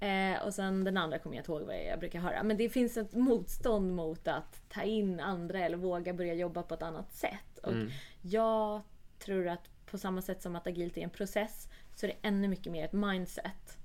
Eh, 0.00 0.42
och 0.46 0.54
sen 0.54 0.84
den 0.84 0.96
andra 0.96 1.18
kommer 1.18 1.36
jag 1.36 1.40
inte 1.40 1.52
ihåg 1.52 1.62
vad 1.62 1.84
jag 1.84 1.98
brukar 2.00 2.20
höra. 2.20 2.42
Men 2.42 2.56
det 2.56 2.68
finns 2.68 2.96
ett 2.96 3.14
motstånd 3.14 3.92
mot 3.94 4.28
att 4.28 4.62
ta 4.68 4.82
in 4.82 5.20
andra 5.20 5.58
eller 5.58 5.76
våga 5.76 6.12
börja 6.14 6.34
jobba 6.34 6.62
på 6.62 6.74
ett 6.74 6.82
annat 6.82 7.12
sätt. 7.12 7.58
Och 7.62 7.72
jag 8.22 8.82
tror 9.18 9.48
att 9.48 9.70
på 9.86 9.98
samma 9.98 10.22
sätt 10.22 10.42
som 10.42 10.56
att 10.56 10.66
agilt 10.66 10.96
är 10.96 11.00
en 11.02 11.10
process 11.10 11.68
så 11.94 12.06
är 12.06 12.10
det 12.10 12.28
ännu 12.28 12.48
mycket 12.48 12.72
mer 12.72 12.84
ett 12.84 12.92
mindset. 12.92 13.78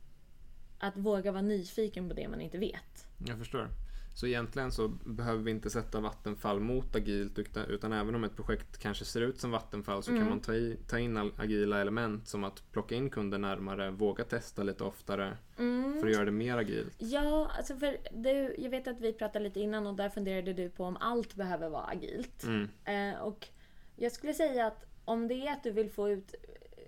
Att 0.79 0.97
våga 0.97 1.31
vara 1.31 1.41
nyfiken 1.41 2.09
på 2.09 2.15
det 2.15 2.27
man 2.27 2.41
inte 2.41 2.57
vet. 2.57 3.07
Jag 3.27 3.37
förstår. 3.37 3.67
Så 4.17 4.27
egentligen 4.27 4.71
så 4.71 4.87
behöver 4.87 5.43
vi 5.43 5.51
inte 5.51 5.69
sätta 5.69 5.99
Vattenfall 5.99 6.59
mot 6.59 6.95
agilt 6.95 7.39
utan, 7.39 7.65
utan 7.65 7.93
även 7.93 8.15
om 8.15 8.23
ett 8.23 8.35
projekt 8.35 8.77
kanske 8.77 9.05
ser 9.05 9.21
ut 9.21 9.39
som 9.39 9.51
Vattenfall 9.51 10.03
så 10.03 10.11
kan 10.11 10.29
man 10.29 10.39
ta, 10.39 10.53
i, 10.53 10.77
ta 10.87 10.99
in 10.99 11.17
agila 11.17 11.81
element 11.81 12.27
som 12.27 12.43
att 12.43 12.71
plocka 12.71 12.95
in 12.95 13.09
kunden 13.09 13.41
närmare, 13.41 13.91
våga 13.91 14.23
testa 14.23 14.63
lite 14.63 14.83
oftare 14.83 15.37
för 15.99 16.07
att 16.07 16.13
göra 16.13 16.25
det 16.25 16.31
mer 16.31 16.57
agilt. 16.57 16.95
Ja, 16.97 17.51
alltså 17.57 17.75
för 17.75 17.97
du, 18.11 18.55
jag 18.57 18.69
vet 18.69 18.87
att 18.87 19.01
vi 19.01 19.13
pratade 19.13 19.43
lite 19.43 19.59
innan 19.59 19.87
och 19.87 19.95
där 19.95 20.09
funderade 20.09 20.53
du 20.53 20.69
på 20.69 20.83
om 20.83 20.97
allt 20.99 21.35
behöver 21.35 21.69
vara 21.69 21.85
agilt. 21.85 22.43
Mm. 22.43 22.69
Eh, 22.85 23.19
och 23.21 23.47
jag 23.95 24.11
skulle 24.11 24.33
säga 24.33 24.67
att 24.67 24.85
om 25.05 25.27
det 25.27 25.47
är 25.47 25.51
att 25.51 25.63
du 25.63 25.71
vill 25.71 25.89
få 25.89 26.09
ut 26.09 26.35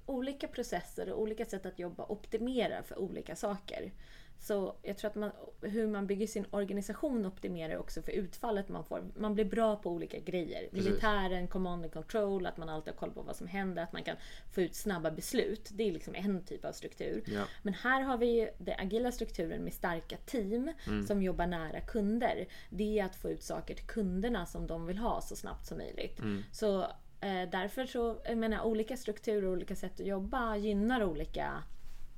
olika 0.06 0.48
processer 0.48 1.12
och 1.12 1.22
olika 1.22 1.46
sätt 1.46 1.66
att 1.66 1.80
jobba 1.80 2.06
optimerar 2.06 2.82
för 2.82 3.00
olika 3.00 3.36
saker. 3.36 3.92
Så 4.40 4.76
jag 4.82 4.98
tror 4.98 5.10
att 5.10 5.16
man, 5.16 5.32
hur 5.62 5.88
man 5.88 6.08
bygger 6.08 6.28
sin 6.28 6.46
organisation 6.52 7.26
optimerar 7.26 7.78
också 7.78 8.02
för 8.02 8.12
utfallet 8.12 8.70
man 8.70 8.86
får. 8.86 9.04
Man 9.16 9.34
blir 9.34 9.46
bra 9.46 9.76
på 9.76 9.92
olika 9.92 10.20
grejer. 10.20 10.68
Precis. 10.72 10.86
Militären, 10.86 11.48
command 11.48 11.84
and 11.84 11.94
control, 11.94 12.46
att 12.46 12.58
man 12.58 12.70
alltid 12.70 12.94
har 12.94 13.00
koll 13.00 13.12
på 13.12 13.22
vad 13.22 13.36
som 13.36 13.48
händer, 13.48 13.84
att 13.84 13.94
man 13.94 14.04
kan 14.04 14.16
få 14.52 14.62
ut 14.62 14.76
snabba 14.76 15.12
beslut. 15.12 15.70
Det 15.74 15.84
är 15.84 15.92
liksom 15.92 16.16
en 16.16 16.46
typ 16.46 16.66
av 16.66 16.72
struktur. 16.72 17.24
Ja. 17.26 17.44
Men 17.62 17.74
här 17.74 18.02
har 18.02 18.18
vi 18.18 18.50
den 18.58 18.80
agila 18.80 19.12
strukturen 19.12 19.64
med 19.64 19.74
starka 19.74 20.18
team 20.18 20.72
som 21.08 21.24
jobbar 21.24 21.48
nära 21.48 21.82
kunder. 21.82 22.48
Det 22.70 23.00
är 23.00 23.06
att 23.06 23.16
få 23.16 23.30
ut 23.30 23.44
saker 23.44 23.76
till 23.76 23.86
kunderna 23.86 24.46
som 24.46 24.68
de 24.68 24.86
vill 24.86 24.98
ha 24.98 25.22
så 25.22 25.36
snabbt 25.36 25.66
som 25.66 25.78
möjligt. 25.78 26.20
Så 26.52 26.82
eh, 27.22 27.50
därför 27.52 27.86
så, 27.86 28.22
jag 28.26 28.38
menar 28.38 28.64
olika 28.64 28.98
strukturer 28.98 29.46
och 29.46 29.52
olika 29.52 29.76
sätt 29.76 30.00
att 30.00 30.08
jobba 30.08 30.56
gynnar 30.56 31.04
olika 31.04 31.64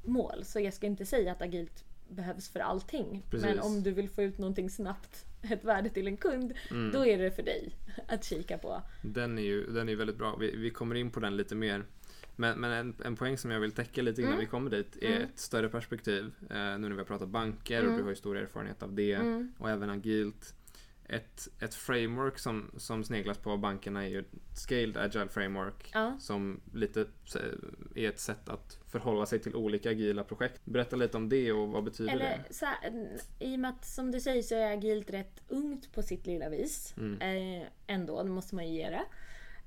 mål. 0.04 0.44
Så 0.46 0.60
jag 0.60 0.74
ska 0.74 0.88
inte 0.88 1.06
säga 1.06 1.32
att 1.32 1.42
agilt 1.42 1.84
behövs 2.12 2.50
för 2.50 2.60
allting. 2.60 3.24
Precis. 3.30 3.46
Men 3.46 3.60
om 3.60 3.84
du 3.84 3.92
vill 3.92 4.10
få 4.10 4.22
ut 4.22 4.38
någonting 4.38 4.70
snabbt, 4.70 5.26
ett 5.42 5.64
värde 5.64 5.90
till 5.90 6.08
en 6.08 6.18
kund, 6.18 6.54
då 6.94 7.06
är 7.06 7.18
det 7.18 7.32
för 7.32 7.44
dig 7.44 7.76
att 8.08 8.24
kika 8.24 8.58
på. 8.58 8.82
Den 9.02 9.38
är 9.38 9.44
ju 9.44 9.66
den 9.68 9.90
är 9.90 9.96
väldigt 9.96 10.18
bra. 10.18 10.36
Vi, 10.40 10.56
vi 10.56 10.70
kommer 10.70 10.96
in 10.96 11.12
på 11.12 11.20
den 11.20 11.38
lite 11.38 11.56
mer. 11.56 11.84
Men, 12.36 12.60
men 12.60 12.72
en, 12.72 12.96
en 13.06 13.16
poäng 13.16 13.38
som 13.38 13.52
jag 13.52 13.60
vill 13.60 13.72
täcka 13.72 14.02
lite 14.02 14.22
innan 14.22 14.40
vi 14.40 14.46
kommer 14.46 14.72
dit 14.72 14.98
är 15.02 15.20
ett 15.20 15.40
större 15.40 15.70
perspektiv. 15.70 16.32
Eh, 16.50 16.56
nu 16.58 16.78
när 16.78 16.90
vi 16.90 16.98
har 16.98 17.04
pratat 17.04 17.30
banker 17.30 17.88
och 17.88 17.98
du 17.98 18.04
har 18.04 18.10
ju 18.10 18.16
stor 18.16 18.38
erfarenhet 18.38 18.84
av 18.84 18.94
det 18.94 19.20
och 19.58 19.70
även 19.70 19.90
agilt. 19.90 20.56
Ett, 21.12 21.48
ett 21.60 21.76
framework 21.76 22.40
som, 22.40 22.72
som 22.78 23.04
sneglas 23.04 23.38
på 23.38 23.52
av 23.52 23.58
bankerna 23.60 24.04
är 24.04 24.08
ju 24.08 24.24
Scaled 24.54 24.98
Agile 24.98 25.28
Framework 25.28 25.90
Ja. 25.94 26.18
som 26.20 26.62
lite 26.74 27.02
eh, 27.02 28.04
är 28.04 28.10
ett 28.10 28.20
sätt 28.20 28.50
att 28.50 28.80
förhålla 28.88 29.26
sig 29.26 29.40
till 29.40 29.56
olika 29.56 29.90
agila 29.90 30.24
projekt. 30.24 30.62
Berätta 30.66 30.96
lite 30.96 31.18
om 31.18 31.30
det 31.30 31.52
och 31.52 31.68
vad 31.68 31.84
betyder 31.84 32.14
Eller 32.14 32.44
det? 32.48 32.54
så 32.54 32.66
här, 32.66 32.78
i 33.40 33.56
och 33.56 33.60
med 33.60 33.70
att 33.70 33.86
som 33.86 34.12
du 34.12 34.20
säger 34.20 34.42
så 34.42 34.56
är 34.56 34.72
agilt 34.74 35.10
rätt 35.10 35.42
ungt 35.48 35.94
på 35.94 36.02
sitt 36.04 36.26
lilla 36.28 36.50
vis. 36.50 36.96
Eh, 37.22 37.68
ändå, 37.88 38.24
det 38.24 38.30
måste 38.30 38.56
man 38.56 38.68
ju 38.68 38.74
ge 38.74 38.90
det. 38.90 39.04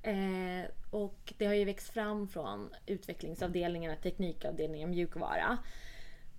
Eh, 0.09 0.71
och 0.91 1.33
det 1.37 1.45
har 1.45 1.53
ju 1.53 1.65
växt 1.65 1.89
fram 1.89 2.27
från 2.27 2.69
utvecklingsavdelningarna, 2.85 3.95
teknikavdelningen, 3.95 4.89
mjukvara. 4.89 5.57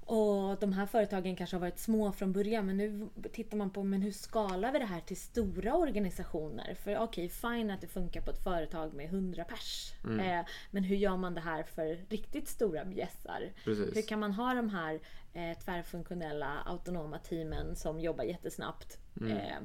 Och 0.07 0.59
de 0.61 0.73
här 0.73 0.87
företagen 0.87 1.37
kanske 1.37 1.57
har 1.57 1.61
varit 1.61 1.79
små 1.79 2.13
från 2.13 2.33
början 2.33 2.67
men 2.67 2.77
nu 2.77 3.09
tittar 3.33 3.57
man 3.57 3.71
på 3.71 3.83
men 3.83 4.03
hur 4.03 4.13
skalar 4.13 4.73
vi 4.73 4.79
det 4.79 4.85
här 4.85 5.01
till 5.01 5.17
stora 5.17 5.75
organisationer? 5.75 6.75
För 6.75 6.99
okej, 6.99 7.29
fine 7.29 7.71
att 7.71 7.81
det 7.81 7.87
funkar 7.87 8.21
på 8.21 8.31
ett 8.31 8.43
företag 8.45 8.95
med 8.95 9.07
100 9.07 9.45
pers. 9.45 9.93
Eh, 10.21 10.47
men 10.71 10.85
hur 10.85 10.97
gör 10.97 11.17
man 11.17 11.35
det 11.35 11.41
här 11.41 11.63
för 11.63 11.99
riktigt 12.09 12.49
stora 12.49 12.85
bjässar? 12.85 13.53
Precis. 13.65 13.97
Hur 13.97 14.03
kan 14.03 14.21
man 14.21 14.33
ha 14.33 14.55
de 14.55 14.69
här 14.69 15.01
eh, 15.35 15.59
tvärfunktionella 15.59 16.63
autonoma 16.67 17.19
teamen 17.19 17.77
som 17.77 18.01
jobbar 18.01 18.25
jättesnabbt 18.25 18.99
eh, 19.31 19.59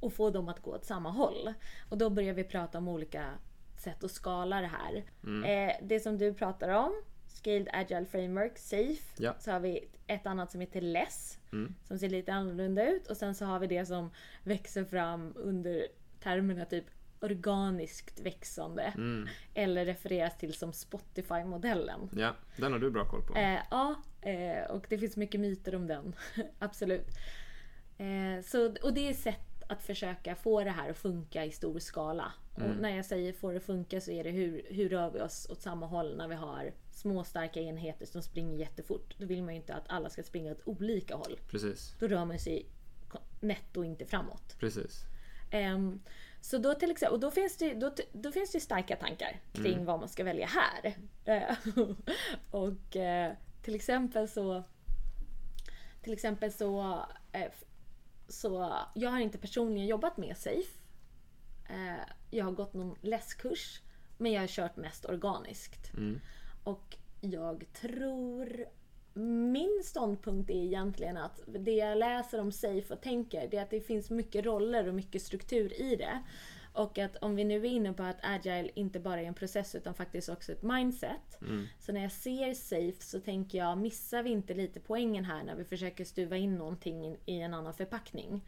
och 0.00 0.12
få 0.12 0.30
dem 0.30 0.48
att 0.48 0.62
gå 0.62 0.74
åt 0.74 0.84
samma 0.84 1.10
håll? 1.10 1.52
Och 1.88 1.98
då 1.98 2.10
börjar 2.10 2.34
vi 2.34 2.44
prata 2.44 2.78
om 2.78 2.88
olika 2.88 3.34
sätt 3.78 4.04
att 4.04 4.10
skala 4.10 4.60
det 4.60 4.70
här. 4.78 5.04
Eh, 5.44 5.76
det 5.82 6.00
som 6.00 6.18
du 6.18 6.34
pratar 6.34 6.68
om, 6.68 6.92
Scaled 7.40 7.68
Agile 7.72 8.06
Framework, 8.06 8.58
SAFE. 8.58 9.02
Ja. 9.18 9.34
Så 9.38 9.50
har 9.50 9.60
vi 9.60 9.88
ett 10.06 10.26
annat 10.26 10.50
som 10.50 10.60
heter 10.60 10.80
LESS, 10.80 11.38
som 11.84 11.98
ser 11.98 12.08
lite 12.08 12.32
annorlunda 12.32 12.90
ut. 12.90 13.06
Och 13.06 13.16
sen 13.16 13.34
så 13.34 13.44
har 13.44 13.58
vi 13.58 13.66
det 13.66 13.86
som 13.86 14.10
växer 14.44 14.84
fram 14.84 15.32
under 15.36 15.86
termerna 16.20 16.64
typ 16.64 16.84
organiskt 17.20 18.20
växande. 18.20 18.92
Eller 19.54 19.84
refereras 19.84 20.38
till 20.38 20.54
som 20.54 20.72
Spotify-modellen. 20.72 22.08
Ja, 22.16 22.34
den 22.56 22.72
har 22.72 22.78
du 22.78 22.90
bra 22.90 23.08
koll 23.08 23.22
på. 23.22 23.36
Eh, 23.36 23.58
ja, 23.70 23.94
eh, 24.20 24.70
och 24.70 24.86
det 24.88 24.98
finns 24.98 25.16
mycket 25.16 25.40
myter 25.40 25.74
om 25.74 25.86
den. 25.86 26.14
Absolut. 26.58 27.06
Eh, 27.98 28.44
så, 28.44 28.74
och 28.82 28.94
det 28.94 29.08
är 29.08 29.14
sätt 29.14 29.62
att 29.68 29.82
försöka 29.82 30.34
få 30.34 30.64
det 30.64 30.70
här 30.70 30.90
att 30.90 30.98
funka 30.98 31.44
i 31.44 31.50
stor 31.50 31.78
skala. 31.78 32.32
Och 32.54 32.76
när 32.80 32.96
jag 32.96 33.04
säger 33.04 33.32
få 33.32 33.50
det 33.50 33.56
att 33.56 33.62
funka 33.62 34.00
så 34.00 34.10
är 34.10 34.24
det 34.24 34.30
hur, 34.30 34.62
hur 34.70 34.88
rör 34.88 35.10
vi 35.10 35.20
oss 35.20 35.50
åt 35.50 35.62
samma 35.62 35.86
håll 35.86 36.16
när 36.16 36.28
vi 36.28 36.34
har 36.34 36.72
små 37.00 37.24
starka 37.24 37.60
enheter 37.60 38.06
som 38.06 38.22
springer 38.22 38.58
jättefort. 38.58 39.14
Då 39.18 39.26
vill 39.26 39.42
man 39.42 39.54
ju 39.54 39.60
inte 39.60 39.74
att 39.74 39.84
alla 39.88 40.10
ska 40.10 40.22
springa 40.22 40.52
åt 40.52 40.60
olika 40.64 41.14
håll. 41.16 41.40
Precis, 41.50 41.94
Då 41.98 42.08
rör 42.08 42.24
man 42.24 42.38
sig 42.38 42.66
netto 43.40 43.84
inte 43.84 44.06
framåt. 44.06 44.56
precis. 44.58 45.04
Ehm, 45.50 46.00
så 46.40 46.58
då 46.58 46.74
till 46.74 46.90
exempel, 46.90 47.14
och 47.14 47.20
då 47.20 47.30
finns 47.30 47.56
det, 47.56 47.74
då, 47.74 47.92
då 48.12 48.32
finns 48.32 48.52
det 48.52 48.60
starka 48.60 48.96
tankar 48.96 49.40
kring 49.52 49.84
vad 49.84 50.00
man 50.00 50.08
ska 50.08 50.24
välja 50.24 50.46
här. 50.46 50.96
Eh, 51.24 51.56
och 52.50 52.96
eh, 52.96 53.32
till 53.62 53.74
exempel 53.74 54.28
så 54.28 54.62
till 56.02 56.12
exempel 56.12 56.52
så, 56.52 57.04
f- 57.32 57.64
så 58.28 58.74
jag 58.94 59.10
har 59.10 59.18
inte 59.20 59.38
personligen 59.38 59.86
jobbat 59.86 60.16
med 60.16 60.36
SAFE. 60.36 60.78
Eh, 61.68 62.00
jag 62.30 62.44
har 62.44 62.52
gått 62.52 62.74
någon 62.74 62.96
läskurs 63.00 63.80
men 64.18 64.32
jag 64.32 64.40
har 64.40 64.46
kört 64.48 64.76
mest 64.76 65.04
organiskt. 65.04 65.90
Och 66.64 66.96
jag 67.20 67.64
tror 67.72 68.66
min 69.14 69.82
ståndpunkt 69.84 70.50
är 70.50 70.64
egentligen 70.64 71.16
att 71.16 71.40
det 71.46 71.72
jag 71.74 71.98
läser 71.98 72.40
om 72.40 72.52
SAFE 72.52 72.94
och 72.94 73.00
tänker 73.00 73.48
det 73.48 73.56
är 73.56 73.62
att 73.62 73.70
det 73.70 73.80
finns 73.80 74.10
mycket 74.10 74.44
roller 74.44 74.88
och 74.88 74.94
mycket 74.94 75.22
struktur 75.22 75.80
i 75.80 75.96
det. 75.96 76.22
Och 76.72 76.98
att 76.98 77.16
om 77.16 77.36
vi 77.36 77.44
nu 77.44 77.54
är 77.56 77.64
inne 77.70 77.92
på 77.92 78.02
att 78.02 78.16
agile 78.22 78.70
inte 78.74 79.00
bara 79.00 79.20
är 79.20 79.24
en 79.24 79.34
process 79.34 79.74
utan 79.74 79.94
faktiskt 79.94 80.28
också 80.28 80.52
ett 80.52 80.62
mindset. 80.62 81.38
Så 81.78 81.92
när 81.92 82.02
jag 82.02 82.12
ser 82.12 82.54
SAFE 82.54 83.02
så 83.04 83.20
tänker 83.20 83.58
jag, 83.58 83.78
missar 83.78 84.22
vi 84.22 84.30
inte 84.30 84.54
lite 84.54 84.80
poängen 84.80 85.24
här 85.24 85.42
när 85.44 85.54
vi 85.54 85.64
försöker 85.64 86.04
stuva 86.04 86.36
in 86.36 86.54
någonting 86.58 87.04
in- 87.04 87.16
i 87.26 87.40
en 87.40 87.54
annan 87.54 87.74
förpackning? 87.74 88.44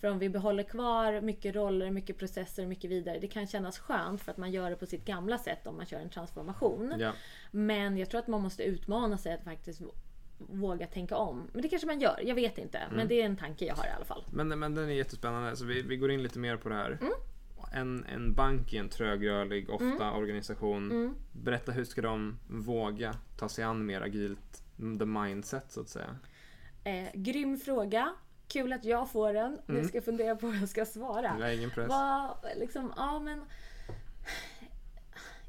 För 0.00 0.08
om 0.08 0.18
vi 0.18 0.28
behåller 0.28 0.62
kvar 0.62 1.20
mycket 1.20 1.54
roller, 1.54 1.90
mycket 1.90 2.18
processer 2.18 2.62
och 2.62 2.68
mycket 2.68 2.90
vidare. 2.90 3.18
Det 3.18 3.28
kan 3.28 3.46
kännas 3.46 3.78
skönt 3.78 4.22
för 4.22 4.30
att 4.30 4.36
man 4.38 4.50
gör 4.52 4.70
det 4.70 4.76
på 4.76 4.86
sitt 4.86 5.04
gamla 5.04 5.38
sätt 5.38 5.66
om 5.66 5.76
man 5.76 5.86
kör 5.86 5.98
en 6.00 6.10
transformation. 6.10 6.94
Ja, 6.98 7.12
Men 7.50 7.96
jag 7.96 8.10
tror 8.10 8.18
att 8.20 8.26
man 8.28 8.40
måste 8.42 8.62
utmana 8.62 9.18
sig 9.18 9.34
att 9.34 9.44
faktiskt 9.44 9.82
våga 10.38 10.86
tänka 10.86 11.16
om. 11.16 11.50
Men 11.52 11.62
det 11.62 11.68
kanske 11.68 11.86
man 11.86 12.00
gör, 12.00 12.20
jag 12.24 12.34
vet 12.34 12.58
inte. 12.58 12.80
Men 12.92 13.08
det 13.08 13.20
är 13.22 13.26
en 13.26 13.36
tanke 13.36 13.64
jag 13.64 13.74
har 13.74 13.86
i 13.86 13.90
alla 13.90 14.04
fall. 14.04 14.24
men, 14.32 14.48
men 14.58 14.74
den 14.74 14.88
är 14.88 14.92
jättespännande. 14.94 15.56
Så 15.56 15.64
vi, 15.64 15.82
vi 15.82 15.96
går 15.96 16.10
in 16.10 16.22
lite 16.22 16.38
mer 16.38 16.56
på 16.56 16.68
det 16.68 16.74
här. 16.74 16.98
Mm. 17.72 18.04
En, 18.04 18.04
en 18.04 18.34
bank 18.34 18.72
är 18.72 18.80
en 18.80 18.88
trögrörlig, 18.88 19.70
ofta 19.70 20.12
organisation. 20.12 20.90
Mm. 20.90 21.14
Berätta 21.32 21.72
hur 21.72 21.84
ska 21.84 22.02
de 22.02 22.38
våga 22.48 23.14
ta 23.36 23.48
sig 23.48 23.64
an 23.64 23.86
mer 23.86 24.00
agilt, 24.00 24.62
the 24.98 25.04
mindset 25.04 25.72
så 25.72 25.80
att 25.80 25.88
säga? 25.88 26.16
Eh, 26.84 27.08
grym 27.14 27.56
fråga. 27.56 28.14
Kul 28.48 28.72
att 28.72 28.84
jag 28.84 29.10
får 29.10 29.32
den. 29.32 29.58
Nu 29.66 29.84
ska 29.84 29.96
jag 29.96 30.04
fundera 30.04 30.36
på 30.36 30.46
vad 30.46 30.56
jag 30.56 30.68
ska 30.68 30.84
svara. 30.84 31.36
Jag 31.40 31.54
ingen 31.54 31.70
press. 31.70 31.88
Vad, 31.88 32.36
liksom, 32.56 32.92
ja 32.96 33.18
men... 33.18 33.40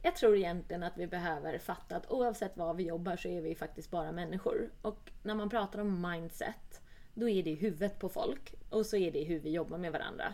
Jag 0.04 0.16
tror 0.16 0.36
egentligen 0.36 0.84
att 0.84 0.98
vi 0.98 1.08
behöver 1.08 1.58
fatta 1.58 1.96
att 1.96 2.12
oavsett 2.12 2.58
var 2.58 2.74
vi 2.74 2.84
jobbar 2.84 3.18
så 3.18 3.28
är 3.28 3.42
vi 3.42 3.56
faktiskt 3.56 3.92
bara 3.92 4.12
människor. 4.12 4.70
Och 4.82 5.12
när 5.24 5.36
man 5.36 5.50
pratar 5.50 5.80
om 5.80 6.12
mindset, 6.12 6.82
då 7.14 7.30
är 7.30 7.44
det 7.44 7.50
i 7.50 7.56
huvudet 7.56 8.00
på 8.00 8.10
folk. 8.10 8.54
Och 8.70 8.86
så 8.86 8.98
är 8.98 9.12
det 9.12 9.24
hur 9.24 9.40
vi 9.40 9.52
jobbar 9.52 9.78
med 9.78 9.92
varandra. 9.92 10.34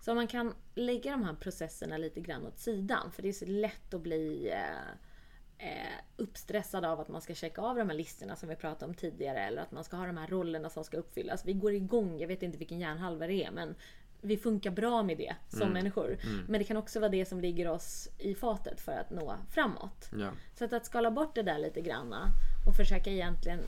Så 0.00 0.10
om 0.10 0.16
man 0.16 0.26
kan 0.26 0.54
lägga 0.74 1.10
de 1.10 1.24
här 1.24 1.34
processerna 1.34 1.96
lite 1.96 2.20
grann 2.20 2.46
åt 2.46 2.58
sidan, 2.58 3.12
för 3.12 3.22
det 3.22 3.28
är 3.28 3.32
så 3.32 3.46
lätt 3.46 3.94
att 3.94 4.00
bli 4.00 4.48
eh, 4.48 5.68
eh, 5.68 5.92
uppstressad 6.16 6.84
av 6.84 7.00
att 7.00 7.08
man 7.08 7.20
ska 7.20 7.34
checka 7.34 7.62
av 7.62 7.76
de 7.76 7.88
här 7.88 7.96
listorna 7.96 8.36
som 8.36 8.48
vi 8.48 8.56
pratade 8.56 8.88
om 8.90 8.94
tidigare 8.94 9.38
eller 9.38 9.62
att 9.62 9.72
man 9.72 9.84
ska 9.84 9.96
ha 9.96 10.06
de 10.06 10.16
här 10.16 10.26
rollerna 10.26 10.70
som 10.70 10.84
ska 10.84 10.96
uppfyllas. 10.96 11.44
Vi 11.44 11.52
går 11.52 11.72
igång, 11.72 12.20
jag 12.20 12.28
vet 12.28 12.42
inte 12.42 12.58
vilken 12.58 12.80
hjärnhalva 12.80 13.26
det 13.26 13.44
är 13.44 13.50
men 13.50 13.74
vi 14.20 14.36
funkar 14.36 14.70
bra 14.70 15.02
med 15.02 15.18
det 15.18 15.34
som 15.48 15.68
människor. 15.72 16.18
Men 16.48 16.58
det 16.58 16.64
kan 16.64 16.76
också 16.76 17.00
vara 17.00 17.10
det 17.10 17.24
som 17.24 17.40
ligger 17.40 17.68
oss 17.68 18.08
i 18.18 18.34
fatet 18.34 18.80
för 18.80 18.92
att 18.92 19.10
nå 19.10 19.36
framåt. 19.50 20.08
Ja, 20.12 20.30
Så 20.54 20.64
att, 20.64 20.72
att 20.72 20.86
skala 20.86 21.10
bort 21.10 21.34
det 21.34 21.42
där 21.42 21.58
lite 21.58 21.80
granna 21.80 22.28
och 22.66 22.76
försöka 22.76 23.10
egentligen 23.10 23.60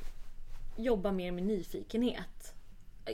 jobba 0.77 1.13
mer 1.13 1.33
med 1.33 1.43
nyfikenhet. 1.43 2.55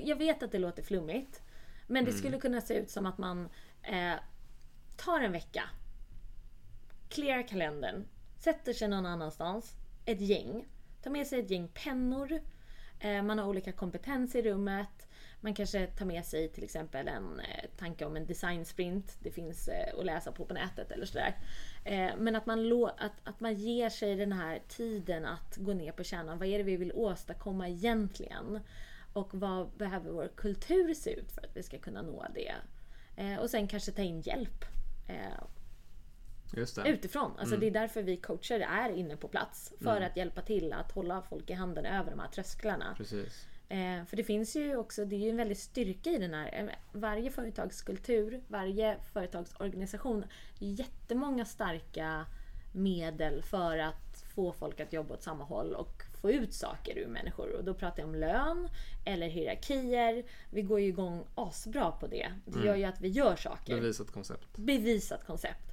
Jag 0.03 0.17
vet 0.17 0.43
att 0.43 0.53
det 0.53 0.59
låter 0.59 0.83
flummigt. 0.83 1.43
Men 1.91 2.05
det 2.05 2.13
skulle 2.13 2.39
kunna 2.39 2.61
se 2.61 2.75
ut 2.75 2.91
som 2.91 3.07
att 3.07 3.19
man 3.19 3.49
eh, 3.83 4.15
tar 4.97 5.21
en 5.21 5.33
vecka, 5.33 5.63
clear 7.09 7.49
kalendern, 7.49 8.05
sätter 8.39 8.73
sig 8.73 8.89
någon 8.89 9.07
annanstans, 9.07 9.75
ett 10.05 10.21
gäng, 10.21 10.67
tar 11.03 11.11
med 11.11 11.27
sig 11.27 11.41
ett 11.41 11.51
gäng 11.51 11.69
pennor, 11.69 12.41
eh, 13.01 13.23
man 13.23 13.39
har 13.39 13.47
olika 13.47 13.73
kompetens 13.73 14.35
i 14.35 14.43
rummet, 14.43 15.09
man 15.41 15.55
kanske 15.55 15.87
tar 15.87 16.05
med 16.07 16.25
sig 16.25 16.49
till 16.49 16.65
exempel 16.65 17.09
en 17.09 17.41
eh, 17.41 17.71
tanke 17.77 18.05
om 18.05 18.17
en 18.17 18.27
design 18.27 18.65
sprint. 18.65 19.17
Det 19.23 19.31
finns 19.31 19.69
eh, 19.69 19.99
att 19.99 20.07
läsa 20.07 20.33
på 20.33 20.45
på 20.45 20.55
nätet 20.55 20.91
eller 20.91 21.07
sådär. 21.07 21.37
Eh, 21.85 22.11
men 22.19 22.37
att 22.37 22.47
man, 22.47 22.69
lo- 22.69 22.91
att, 22.99 23.13
att 23.25 23.41
man 23.41 23.55
ger 23.55 23.89
sig 23.89 24.17
den 24.17 24.33
här 24.33 24.61
tiden 24.69 25.27
att 25.27 25.57
gå 25.57 25.73
ner 25.73 25.93
på 25.93 26.05
kärnan. 26.05 26.39
Vad 26.39 26.49
är 26.49 26.59
det 26.59 26.65
vi 26.65 26.77
vill 26.77 26.93
åstadkomma 26.93 27.69
egentligen? 27.69 28.61
Och 29.19 29.35
vad 29.35 29.71
behöver 29.77 30.11
vår 30.11 30.29
kultur 30.37 30.95
se 30.95 31.11
ut 31.13 31.33
för 31.33 31.41
att 31.45 31.57
vi 31.57 31.63
ska 31.63 31.79
kunna 31.79 32.03
nå 32.03 32.27
det? 32.35 32.55
Eh, 33.17 33.39
och 33.39 33.51
sen 33.51 33.69
kanske 33.69 33.93
ta 33.93 34.03
in 34.03 34.21
hjälp. 34.21 34.65
Eh, 35.09 35.45
utifrån. 36.87 37.33
Alltså 37.39 37.57
Det 37.57 37.67
är 37.67 37.71
därför 37.71 38.03
vi 38.03 38.17
coacher 38.17 38.61
är 38.61 38.91
inne 38.91 39.17
på 39.17 39.29
plats. 39.29 39.73
För 39.81 40.01
att 40.01 40.17
hjälpa 40.17 40.43
till 40.43 40.73
att 40.73 40.93
hålla 40.93 41.23
folk 41.23 41.51
i 41.51 41.53
handen 41.53 41.87
över 41.87 42.11
de 42.11 42.19
här 42.21 42.29
trösklarna. 42.29 42.95
Precis. 42.97 43.47
Eh, 43.69 44.05
för 44.05 44.17
det 44.17 44.25
finns 44.25 44.57
ju 44.57 44.77
också, 44.77 45.05
det 45.05 45.17
är 45.17 45.21
ju 45.21 45.31
en 45.31 45.37
väldig 45.37 45.57
styrka 45.59 46.11
i 46.11 46.19
den 46.19 46.35
här. 46.35 46.61
eh, 46.63 46.75
Varje 46.93 47.31
företagskultur, 47.31 48.43
varje 48.49 48.97
företagsorganisation, 49.13 50.25
jättemånga 50.59 51.45
starka 51.45 52.27
medel 52.73 53.43
för 53.43 53.79
att 53.79 54.08
få 54.39 54.53
folk 54.53 54.81
att 54.81 54.93
jobba 54.93 55.15
åt 55.15 55.23
samma 55.23 55.45
håll 55.45 55.75
och 55.75 56.03
få 56.21 56.31
ut 56.31 56.55
saker 56.55 56.99
ur 56.99 57.07
människor. 57.07 57.57
Och 57.57 57.65
då 57.65 57.75
pratar 57.75 57.99
jag 58.03 58.09
om 58.09 58.15
lön 58.15 58.69
eller 59.05 59.29
hierarkier. 59.29 60.25
Vi 60.51 60.63
går 60.63 60.81
ju 60.81 60.87
igång 60.87 61.25
asbra 61.35 61.91
på 61.93 62.07
det. 62.07 62.29
Det 62.45 62.67
gör 62.67 62.77
ju 62.77 62.85
att 62.85 63.01
vi 63.01 63.09
gör 63.09 63.37
saker 63.37 63.75
Bevisat 63.75 64.11
koncept. 64.11 64.57
bevisat 64.57 65.27
koncept. 65.27 65.73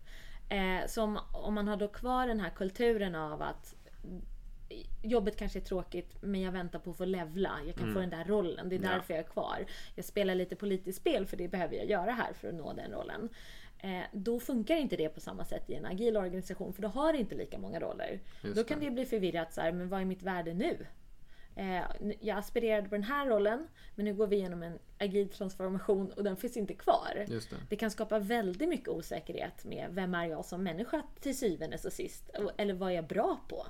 Eh, 0.50 0.88
så 0.88 1.04
om, 1.04 1.20
om 1.34 1.54
man 1.54 1.68
har 1.68 1.78
då 1.78 1.88
kvar 1.88 2.28
den 2.28 2.40
här 2.40 2.50
kulturen 2.50 3.16
av 3.16 3.42
att 3.42 3.76
jobbet 5.04 5.38
kanske 5.38 5.60
är 5.60 5.64
tråkigt 5.64 6.16
men 6.22 6.42
jag 6.42 6.52
väntar 6.52 6.80
på 6.80 6.90
att 6.92 6.98
få 6.98 7.06
levla. 7.06 7.52
Jag 7.66 7.76
kan 7.76 7.94
få 7.94 8.00
den 8.00 8.10
där 8.10 8.24
rollen. 8.26 8.70
Det 8.70 8.76
är 8.76 8.84
Ja. 8.84 8.90
därför 8.90 9.14
jag 9.14 9.20
är 9.24 9.28
kvar. 9.30 9.66
Jag 9.96 10.06
spelar 10.06 10.36
lite 10.36 10.56
politiskt 10.56 11.00
spel 11.00 11.26
för 11.26 11.38
det 11.38 11.48
behöver 11.48 11.76
jag 11.76 11.90
göra 11.90 12.12
här 12.12 12.34
för 12.34 12.48
att 12.48 12.54
nå 12.56 12.74
den 12.74 12.92
rollen. 12.92 13.30
Eh, 13.86 14.04
då 14.12 14.40
funkar 14.40 14.76
inte 14.76 14.96
det 14.96 15.10
på 15.10 15.20
samma 15.20 15.46
sätt 15.46 15.70
i 15.70 15.74
en 15.74 15.86
agil 15.86 16.18
organisation 16.18 16.74
för 16.74 16.82
då 16.82 16.88
har 16.88 17.14
det 17.14 17.20
inte 17.20 17.36
lika 17.36 17.58
många 17.58 17.80
roller. 17.80 18.20
Just 18.44 18.56
då 18.56 18.64
kan 18.64 18.80
det. 18.80 18.86
det 18.86 18.92
bli 18.92 19.06
förvirrat 19.06 19.54
så 19.54 19.62
här, 19.62 19.72
men 19.72 19.90
vad 19.90 20.02
är 20.02 20.06
mitt 20.06 20.24
värde 20.24 20.54
nu? 20.54 20.86
Eh, 21.56 21.84
jag 22.20 22.38
aspirerade 22.38 22.90
på 22.90 22.96
den 22.96 23.04
här 23.04 23.28
rollen 23.28 23.68
men 23.96 24.06
nu 24.06 24.14
går 24.14 24.28
vi 24.28 24.36
igenom 24.36 24.64
en 24.64 24.80
agil 24.98 25.30
transformation 25.30 26.12
och 26.12 26.24
den 26.24 26.38
finns 26.38 26.58
inte 26.58 26.74
kvar. 26.74 27.26
Det. 27.28 27.42
Det 27.70 27.76
kan 27.76 27.92
skapa 27.92 28.20
väldigt 28.20 28.70
mycket 28.70 28.88
osäkerhet 28.88 29.66
med 29.66 29.88
vem 29.92 30.16
är 30.16 30.26
jag 30.26 30.46
som 30.46 30.64
människa 30.64 31.04
till 31.20 31.38
syvende 31.38 31.78
och 31.86 31.94
sist? 31.94 32.30
Eller 32.58 32.74
vad 32.74 32.92
är 32.92 32.96
jag 32.96 33.08
bra 33.08 33.40
på? 33.50 33.66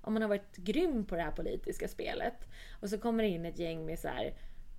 Om 0.00 0.12
man 0.12 0.22
har 0.22 0.28
varit 0.28 0.56
grym 0.56 1.06
på 1.06 1.16
det 1.16 1.22
här 1.22 1.32
politiska 1.32 1.88
spelet 1.88 2.48
och 2.80 2.90
så 2.90 2.98
kommer 2.98 3.22
det 3.22 3.28
in 3.28 3.44
ett 3.44 3.58
gäng 3.58 3.86
med 3.86 3.98
så 3.98 4.08
här 4.08 4.34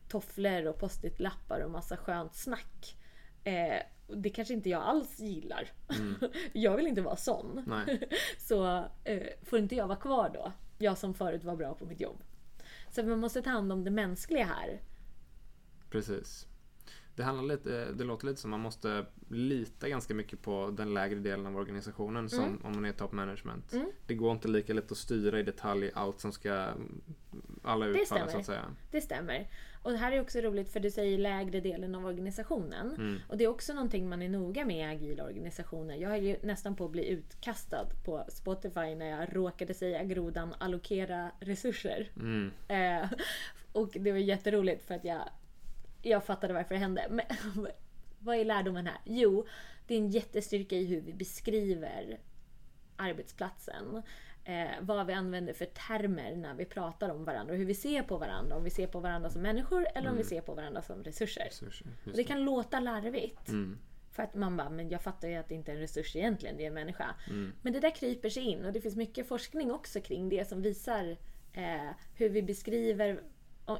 tofflor 0.09 0.65
och 0.67 0.79
post-it-lappar 0.79 1.59
och 1.59 1.71
massa 1.71 1.97
skönt 1.97 2.35
snack. 2.35 2.97
Eh, 3.43 3.79
det 4.07 4.29
kanske 4.29 4.53
inte 4.53 4.69
jag 4.69 4.81
alls 4.81 5.19
gillar. 5.19 5.71
jag 6.53 6.75
vill 6.77 6.87
inte 6.87 7.01
vara 7.01 7.15
sån. 7.15 7.63
Så 8.37 8.85
eh, 9.03 9.23
får 9.43 9.59
inte 9.59 9.75
jag 9.75 9.87
vara 9.87 9.99
kvar 9.99 10.29
då? 10.33 10.51
Jag 10.77 10.97
som 10.97 11.13
förut 11.13 11.43
var 11.43 11.55
bra 11.55 11.73
på 11.73 11.85
mitt 11.85 12.01
jobb. 12.01 12.23
Så 12.91 13.03
man 13.03 13.19
måste 13.19 13.41
ta 13.41 13.49
hand 13.49 13.71
om 13.71 13.83
det 13.83 13.91
mänskliga 13.91 14.45
här. 14.45 14.81
Precis. 15.89 16.47
Det, 17.15 17.23
handlar 17.23 17.43
lite, 17.43 17.91
det 17.91 18.03
låter 18.03 18.25
lite 18.27 18.41
som 18.41 18.51
man 18.51 18.59
måste 18.59 19.05
lita 19.29 19.89
ganska 19.89 20.13
mycket 20.13 20.41
på 20.41 20.73
den 20.77 20.93
lägre 20.93 21.19
delen 21.19 21.45
av 21.45 21.57
organisationen 21.57 22.29
som 22.29 22.43
Mm. 22.43 22.59
om 22.63 22.71
man 22.73 22.85
är 22.85 22.91
top 22.91 23.11
management. 23.11 23.73
Det 24.07 24.13
går 24.13 24.31
inte 24.31 24.47
lika 24.47 24.73
lätt 24.73 24.91
att 24.91 24.97
styra 24.97 25.39
i 25.39 25.43
detalj 25.43 25.91
allt 25.93 26.19
som 26.19 26.31
ska 26.31 26.53
mm, 26.53 27.01
alla 27.63 27.85
utfalla 27.85 28.27
så 28.27 28.37
att 28.37 28.45
säga. 28.45 28.65
Det 28.91 29.01
stämmer. 29.01 29.47
Och 29.83 29.91
det 29.91 29.97
här 29.97 30.11
är 30.11 30.21
också 30.21 30.39
roligt 30.39 30.69
för 30.69 30.79
du 30.79 30.91
säger 30.91 31.17
lägre 31.17 31.59
delen 31.59 31.95
av 31.95 32.05
organisationen. 32.05 33.19
Och 33.29 33.37
det 33.37 33.43
är 33.43 33.47
också 33.47 33.73
någonting 33.73 34.09
man 34.09 34.21
är 34.21 34.29
noga 34.29 34.65
med 34.65 34.77
i 34.77 34.95
agila 34.95 35.23
organisationer. 35.23 35.95
Jag 35.95 36.11
är 36.11 36.21
ju 36.21 36.37
nästan 36.43 36.75
på 36.75 36.85
att 36.85 36.91
bli 36.91 37.07
utkastad 37.09 37.85
på 38.05 38.25
Spotify 38.29 38.95
när 38.95 39.19
jag 39.19 39.35
råkade 39.35 39.73
säga 39.73 40.03
grodan 40.03 40.53
allokera 40.57 41.31
resurser. 41.39 42.09
Mm. 42.15 42.51
Eh, 42.67 43.09
och 43.71 43.89
det 43.99 44.11
var 44.11 44.19
jätteroligt 44.19 44.83
för 44.87 44.93
att 44.93 45.05
jag, 45.05 45.29
jag 46.09 46.25
fattade 46.25 46.53
varför 46.53 46.75
det 46.75 46.79
hände. 46.79 47.07
Men 47.09 47.25
vad 48.19 48.37
är 48.37 48.45
lärdomen 48.45 48.87
här? 48.87 48.97
Jo, 49.03 49.45
det 49.87 49.93
är 49.95 49.99
en 49.99 50.09
jättestyrka 50.09 50.75
i 50.75 50.85
hur 50.85 51.01
vi 51.01 51.13
beskriver 51.13 52.19
arbetsplatsen. 52.95 54.03
Eh, 54.43 54.67
vad 54.81 55.07
vi 55.07 55.13
använder 55.13 55.53
för 55.53 55.65
termer 55.65 56.35
när 56.35 56.53
vi 56.53 56.65
pratar 56.65 57.09
om 57.09 57.25
varandra 57.25 57.53
och 57.53 57.59
hur 57.59 57.65
vi 57.65 57.73
ser 57.73 58.03
på 58.03 58.17
varandra. 58.17 58.55
Om 58.55 58.63
vi 58.63 58.69
ser 58.69 58.87
på 58.87 58.99
varandra 58.99 59.29
som 59.29 59.41
människor 59.41 59.87
eller 59.95 60.09
om 60.09 60.17
vi 60.17 60.23
ser 60.23 60.41
på 60.41 60.53
varandra 60.53 60.81
som 60.81 61.03
resurser. 61.03 61.45
Resurser. 61.45 61.87
Och 62.05 62.15
det 62.15 62.23
kan 62.23 62.43
låta 62.43 62.79
larvigt. 62.79 63.49
Mm. 63.49 63.77
För 64.11 64.23
att 64.23 64.35
man 64.35 64.57
bara, 64.57 64.69
men 64.69 64.89
jag 64.89 65.01
fattar 65.01 65.27
ju 65.27 65.35
att 65.35 65.49
det 65.49 65.55
inte 65.55 65.71
är 65.71 65.75
en 65.75 65.81
resurs 65.81 66.15
egentligen, 66.15 66.57
det 66.57 66.63
är 66.63 66.67
en 66.67 66.73
människa. 66.73 67.15
Mm. 67.29 67.51
Men 67.61 67.73
det 67.73 67.79
där 67.79 67.95
kryper 67.95 68.29
sig 68.29 68.43
in 68.43 68.65
och 68.65 68.73
det 68.73 68.81
finns 68.81 68.95
mycket 68.95 69.27
forskning 69.27 69.71
också 69.71 70.01
kring 70.01 70.29
det 70.29 70.47
som 70.47 70.61
visar 70.61 71.17
eh, 71.53 71.89
hur 72.15 72.29
vi 72.29 72.41
beskriver 72.41 73.21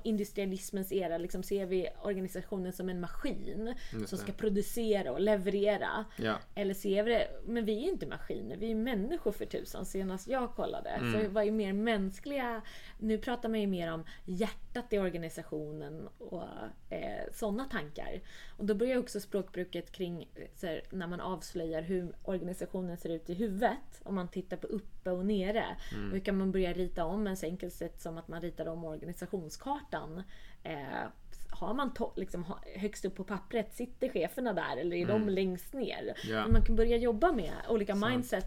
industrialismens 0.04 0.92
era. 0.92 1.18
Liksom 1.18 1.44
ser 1.44 1.66
vi 1.66 1.90
organisationen 2.04 2.74
som 2.74 2.90
en 2.90 3.00
maskin 3.00 3.76
Just 3.94 4.10
som 4.10 4.18
ska 4.18 4.32
producera 4.32 5.12
och 5.12 5.22
leverera. 5.22 6.06
Ja. 6.18 6.36
Eller 6.56 6.74
ser 6.74 7.04
vi 7.04 7.12
det, 7.12 7.28
men 7.46 7.66
vi 7.66 7.86
är 7.86 7.90
inte 7.90 8.08
maskiner, 8.08 8.58
vi 8.58 8.72
är 8.72 8.76
människor 8.76 9.32
för 9.32 9.46
tusan 9.46 9.86
senast 9.86 10.28
jag 10.28 10.56
kollade. 10.56 10.90
Mm. 10.90 11.14
Så 11.14 11.30
vad 11.30 11.48
är 11.48 11.52
mer 11.52 11.74
mänskliga, 11.74 12.62
nu 13.00 13.18
pratar 13.18 13.50
man 13.50 13.62
ju 13.62 13.68
mer 13.68 13.94
om 13.94 14.04
hjärtat 14.26 14.94
i 14.94 15.00
organisationen 15.00 16.08
och 16.18 16.44
eh, 16.90 17.32
sådana 17.34 17.66
tankar. 17.66 18.22
Och 18.58 18.66
då 18.66 18.76
börjar 18.76 18.98
också 18.98 19.20
språkbruket 19.20 19.92
kring 19.92 20.30
eh, 20.36 20.48
här, 20.62 20.82
när 20.90 21.08
man 21.08 21.20
avslöjar 21.20 21.82
hur 21.82 22.16
organisationen 22.24 22.98
ser 22.98 23.10
ut 23.10 23.30
i 23.30 23.34
huvudet. 23.34 24.02
Om 24.04 24.16
man 24.16 24.28
tittar 24.28 24.58
på 24.58 24.68
uppe 24.68 25.12
och 25.12 25.26
nere. 25.26 25.66
Mm. 25.94 26.12
Hur 26.12 26.20
kan 26.20 26.38
man 26.38 26.52
börja 26.52 26.74
rita 26.74 27.06
om 27.06 27.28
en 27.28 27.38
så 27.38 27.46
enkelt 27.46 27.74
sätt 27.74 28.02
som 28.02 28.18
att 28.18 28.28
man 28.28 28.42
ritar 28.42 28.66
om 28.66 28.84
organisationskartan. 28.86 29.75
Eh, 30.64 31.08
har 31.50 31.74
man 31.74 31.92
liksom, 32.16 32.46
högst 32.76 33.06
upp 33.06 33.16
på 33.16 33.24
pappret, 33.24 33.74
sitter 33.74 34.10
cheferna 34.10 34.54
där 34.54 34.78
eller 34.78 34.96
är 34.96 35.06
de 35.08 35.30
längst 35.30 35.74
ner? 35.74 36.02
Mm. 36.02 36.16
Ja. 36.36 36.48
Man 36.48 36.66
kan 36.66 36.76
börja 36.76 36.98
jobba 36.98 37.32
med 37.32 37.54
olika 37.70 37.96
mindset. 37.96 38.46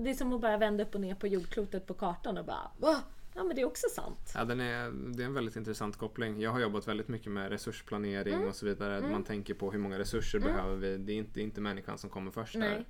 Det 0.00 0.10
är 0.10 0.14
som 0.14 0.32
att 0.32 0.40
bara 0.40 0.56
vända 0.58 0.84
upp 0.84 0.94
och 0.94 1.00
ner 1.00 1.14
på 1.14 1.26
jordklotet 1.26 1.86
på 1.86 1.94
kartan 1.94 2.38
och 2.38 2.44
bara 2.44 2.70
Va? 2.78 2.96
Ja 3.34 3.44
men 3.44 3.56
det 3.56 3.62
är 3.62 3.66
också 3.66 3.86
sant. 3.94 4.32
Ja, 4.34 4.44
den 4.44 4.60
är, 4.60 4.90
det 5.16 5.22
är 5.22 5.26
en 5.26 5.34
väldigt 5.34 5.56
intressant 5.56 5.96
koppling. 5.96 6.40
Jag 6.40 6.50
har 6.50 6.60
jobbat 6.60 6.88
väldigt 6.88 7.08
mycket 7.08 7.32
med 7.32 7.48
resursplanering 7.50 8.34
Mm. 8.34 8.48
och 8.48 8.54
så 8.54 8.66
vidare. 8.66 9.00
Man 9.10 9.24
tänker 9.24 9.54
på 9.54 9.70
hur 9.70 9.78
många 9.78 9.98
resurser 9.98 10.38
behöver 10.38 10.76
vi. 10.76 10.96
Det 10.96 11.12
är 11.12 11.16
inte, 11.16 11.40
inte 11.40 11.60
människan 11.60 11.98
som 11.98 12.10
kommer 12.10 12.30
först 12.30 12.54
Nej. 12.54 12.68
där. 12.70 12.84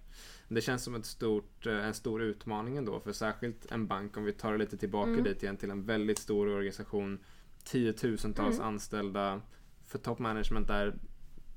Det 0.48 0.60
känns 0.60 0.84
som 0.84 0.94
ett 0.94 1.06
stort, 1.06 1.66
eh, 1.66 1.86
en 1.86 1.94
stor 1.94 2.22
utmaning 2.22 2.76
ändå. 2.76 3.00
För 3.00 3.12
särskilt 3.12 3.72
en 3.72 3.86
bank, 3.86 4.16
om 4.16 4.24
vi 4.24 4.32
tar 4.32 4.52
det 4.52 4.58
lite 4.58 4.76
tillbaka 4.76 5.10
Mm. 5.10 5.24
dit 5.24 5.42
igen 5.42 5.56
till 5.56 5.70
en 5.70 5.84
väldigt 5.84 6.18
stor 6.18 6.48
organisation. 6.48 7.18
Tiotusentals 7.64 8.56
Mm. 8.56 8.66
anställda. 8.68 9.40
För 9.86 9.98
top 9.98 10.18
management 10.18 10.68
där 10.68 10.94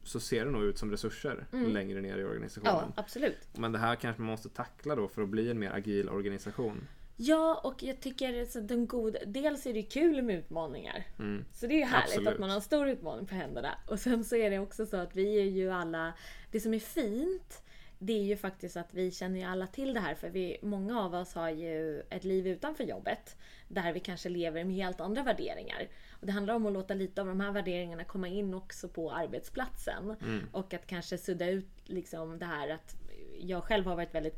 så 0.03 0.19
ser 0.19 0.45
det 0.45 0.51
nog 0.51 0.63
ut 0.63 0.77
som 0.77 0.91
resurser 0.91 1.47
längre 1.51 2.01
ner 2.01 2.17
i 2.17 2.23
organisationen. 2.23 2.75
Mm. 2.75 2.91
Ja, 2.95 3.01
absolut. 3.03 3.47
Men 3.53 3.71
det 3.71 3.79
här 3.79 3.95
kanske 3.95 4.21
man 4.21 4.31
måste 4.31 4.49
tackla 4.49 4.95
då 4.95 5.07
för 5.07 5.21
att 5.21 5.29
bli 5.29 5.51
en 5.51 5.59
mer 5.59 5.71
agil 5.71 6.09
organisation. 6.09 6.87
Ja, 7.17 7.61
och 7.63 7.83
jag 7.83 7.99
tycker 8.01 8.45
så 8.45 8.59
de 8.59 8.87
goda, 8.87 9.19
dels 9.27 9.65
är 9.65 9.73
det 9.73 9.83
kul 9.83 10.21
med 10.21 10.35
utmaningar. 10.39 11.07
Mm. 11.19 11.45
Så 11.53 11.67
det 11.67 11.73
är 11.73 11.77
ju 11.77 11.83
härligt 11.85 12.09
Absolut. 12.09 12.27
att 12.33 12.39
man 12.39 12.49
har 12.49 12.55
en 12.55 12.61
stor 12.61 12.87
utmaning 12.89 13.25
på 13.25 13.35
händerna. 13.35 13.71
Och 13.87 13.99
sen 13.99 14.23
så 14.23 14.35
är 14.35 14.49
det 14.49 14.59
också 14.59 14.85
så 14.85 14.97
att 14.97 15.15
vi 15.15 15.39
är 15.41 15.45
ju 15.45 15.71
alla, 15.71 16.13
det 16.51 16.59
som 16.59 16.73
är 16.73 16.79
fint 16.79 17.63
det 18.03 18.13
är 18.13 18.23
ju 18.23 18.37
faktiskt 18.37 18.77
att 18.77 18.93
vi 18.93 19.11
känner 19.11 19.39
ju 19.39 19.45
alla 19.45 19.67
till 19.67 19.93
det 19.93 19.99
här 19.99 20.15
för 20.15 20.29
vi, 20.29 20.57
många 20.61 21.01
av 21.01 21.13
oss 21.13 21.33
har 21.33 21.49
ju 21.49 21.99
ett 21.99 22.23
liv 22.23 22.47
utanför 22.47 22.83
jobbet 22.83 23.37
där 23.67 23.93
vi 23.93 23.99
kanske 23.99 24.29
lever 24.29 24.63
med 24.63 24.75
helt 24.75 25.01
andra 25.01 25.23
värderingar. 25.23 25.87
Och 26.11 26.25
det 26.25 26.31
handlar 26.31 26.53
om 26.53 26.65
att 26.65 26.73
låta 26.73 26.93
lite 26.93 27.21
av 27.21 27.27
de 27.27 27.39
här 27.39 27.51
värderingarna 27.51 28.03
komma 28.03 28.27
in 28.27 28.53
också 28.53 28.89
på 28.89 29.11
arbetsplatsen. 29.11 30.15
Och 30.51 30.73
att 30.73 30.87
kanske 30.87 31.17
sudda 31.17 31.49
ut 31.49 31.69
liksom 31.85 32.39
det 32.39 32.45
här 32.45 32.69
att 32.69 32.95
jag 33.39 33.63
själv 33.63 33.85
har 33.85 33.95
varit 33.95 34.15
väldigt 34.15 34.37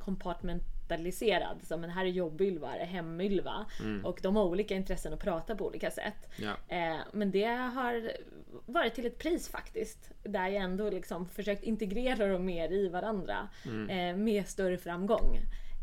kompartmentaliserad. 0.88 1.58
Så, 1.64 1.78
men 1.78 1.90
här 1.90 2.06
är 2.06 2.10
jobb-Ylva, 2.10 2.68
här 2.68 2.80
är 2.80 2.86
hem-Ylva. 2.86 3.66
Och 4.04 4.20
de 4.22 4.36
har 4.36 4.44
olika 4.44 4.76
intressen 4.76 5.14
och 5.14 5.20
pratar 5.20 5.56
på 5.56 5.68
olika 5.68 5.92
sätt. 5.92 6.30
Ja. 6.38 6.54
Eh, 6.68 7.00
men 7.14 7.32
det 7.32 7.46
har 7.46 8.12
varit 8.66 8.96
till 8.96 9.06
ett 9.06 9.18
pris 9.18 9.50
faktiskt. 9.50 10.12
Där 10.24 10.48
jag 10.48 10.64
ändå 10.64 10.90
liksom 10.90 11.28
försökt 11.30 11.64
integrera 11.64 12.28
dem 12.28 12.46
mer 12.46 12.72
i 12.72 12.90
varandra. 12.90 13.50
Eh, 13.90 14.16
med 14.16 14.48
större 14.48 14.78
framgång. 14.78 15.40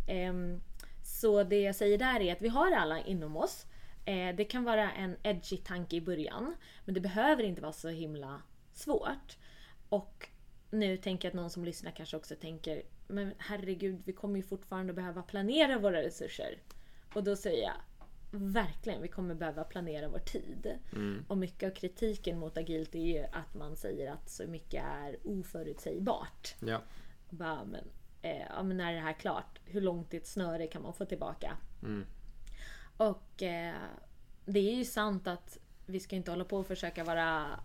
Ehm, 0.08 0.60
så 1.04 1.42
det 1.42 1.60
jag 1.60 1.74
säger 1.74 1.98
där 1.98 2.20
är 2.20 2.32
att 2.32 2.42
vi 2.42 2.48
har 2.48 2.72
alla 2.72 3.00
inom 3.00 3.36
oss. 3.36 3.66
Eh, 4.04 4.36
det 4.36 4.44
kan 4.44 4.64
vara 4.64 4.90
en 4.92 5.16
edgy 5.22 5.56
tanke 5.56 5.96
i 5.96 6.00
början. 6.00 6.54
Men 6.84 6.94
det 6.94 7.00
behöver 7.00 7.42
inte 7.42 7.62
vara 7.62 7.72
så 7.72 7.88
himla 7.88 8.42
svårt. 8.74 9.36
Och 9.88 10.28
nu 10.70 10.96
tänker 10.96 11.28
jag 11.28 11.30
att 11.30 11.36
någon 11.36 11.50
som 11.50 11.64
lyssnar 11.64 11.90
kanske 11.90 12.16
också 12.16 12.34
tänker 12.34 12.82
Men 13.06 13.32
herregud, 13.38 14.02
vi 14.04 14.12
kommer 14.12 14.36
ju 14.36 14.42
fortfarande 14.42 14.92
behöva 14.92 15.22
planera 15.22 15.78
våra 15.78 16.02
resurser. 16.02 16.58
Och 17.14 17.24
då 17.24 17.36
säger 17.36 17.62
jag 17.62 17.74
Verkligen, 18.32 19.02
vi 19.02 19.08
kommer 19.08 19.34
behöva 19.34 19.64
planera 19.64 20.08
vår 20.08 20.18
tid. 20.18 20.78
Och 21.28 21.38
mycket 21.38 21.70
av 21.70 21.74
kritiken 21.74 22.38
mot 22.38 22.56
agilt 22.56 22.94
är 22.94 22.98
ju 22.98 23.24
att 23.32 23.54
man 23.54 23.76
säger 23.76 24.12
att 24.12 24.30
så 24.30 24.46
mycket 24.46 24.84
är 24.84 25.16
oförutsägbart. 25.24 26.54
Ja. 26.60 26.80
Bara, 27.30 27.64
men, 27.64 27.84
eh, 28.22 28.46
ja, 28.48 28.62
men 28.62 28.76
när 28.76 28.90
är 28.90 28.94
det 28.94 29.00
här 29.00 29.12
klart? 29.12 29.58
Hur 29.64 29.80
långt 29.80 30.14
i 30.14 30.16
ett 30.16 30.26
snöre 30.26 30.66
kan 30.66 30.82
man 30.82 30.94
få 30.94 31.04
tillbaka? 31.04 31.56
Mm. 31.82 32.06
Och 32.96 33.42
eh, 33.42 33.74
det 34.44 34.60
är 34.60 34.74
ju 34.74 34.84
sant 34.84 35.26
att 35.26 35.58
vi 35.86 36.00
ska 36.00 36.16
inte 36.16 36.30
hålla 36.30 36.44
på 36.44 36.56
och 36.56 36.66
försöka 36.66 37.04
vara 37.04 37.60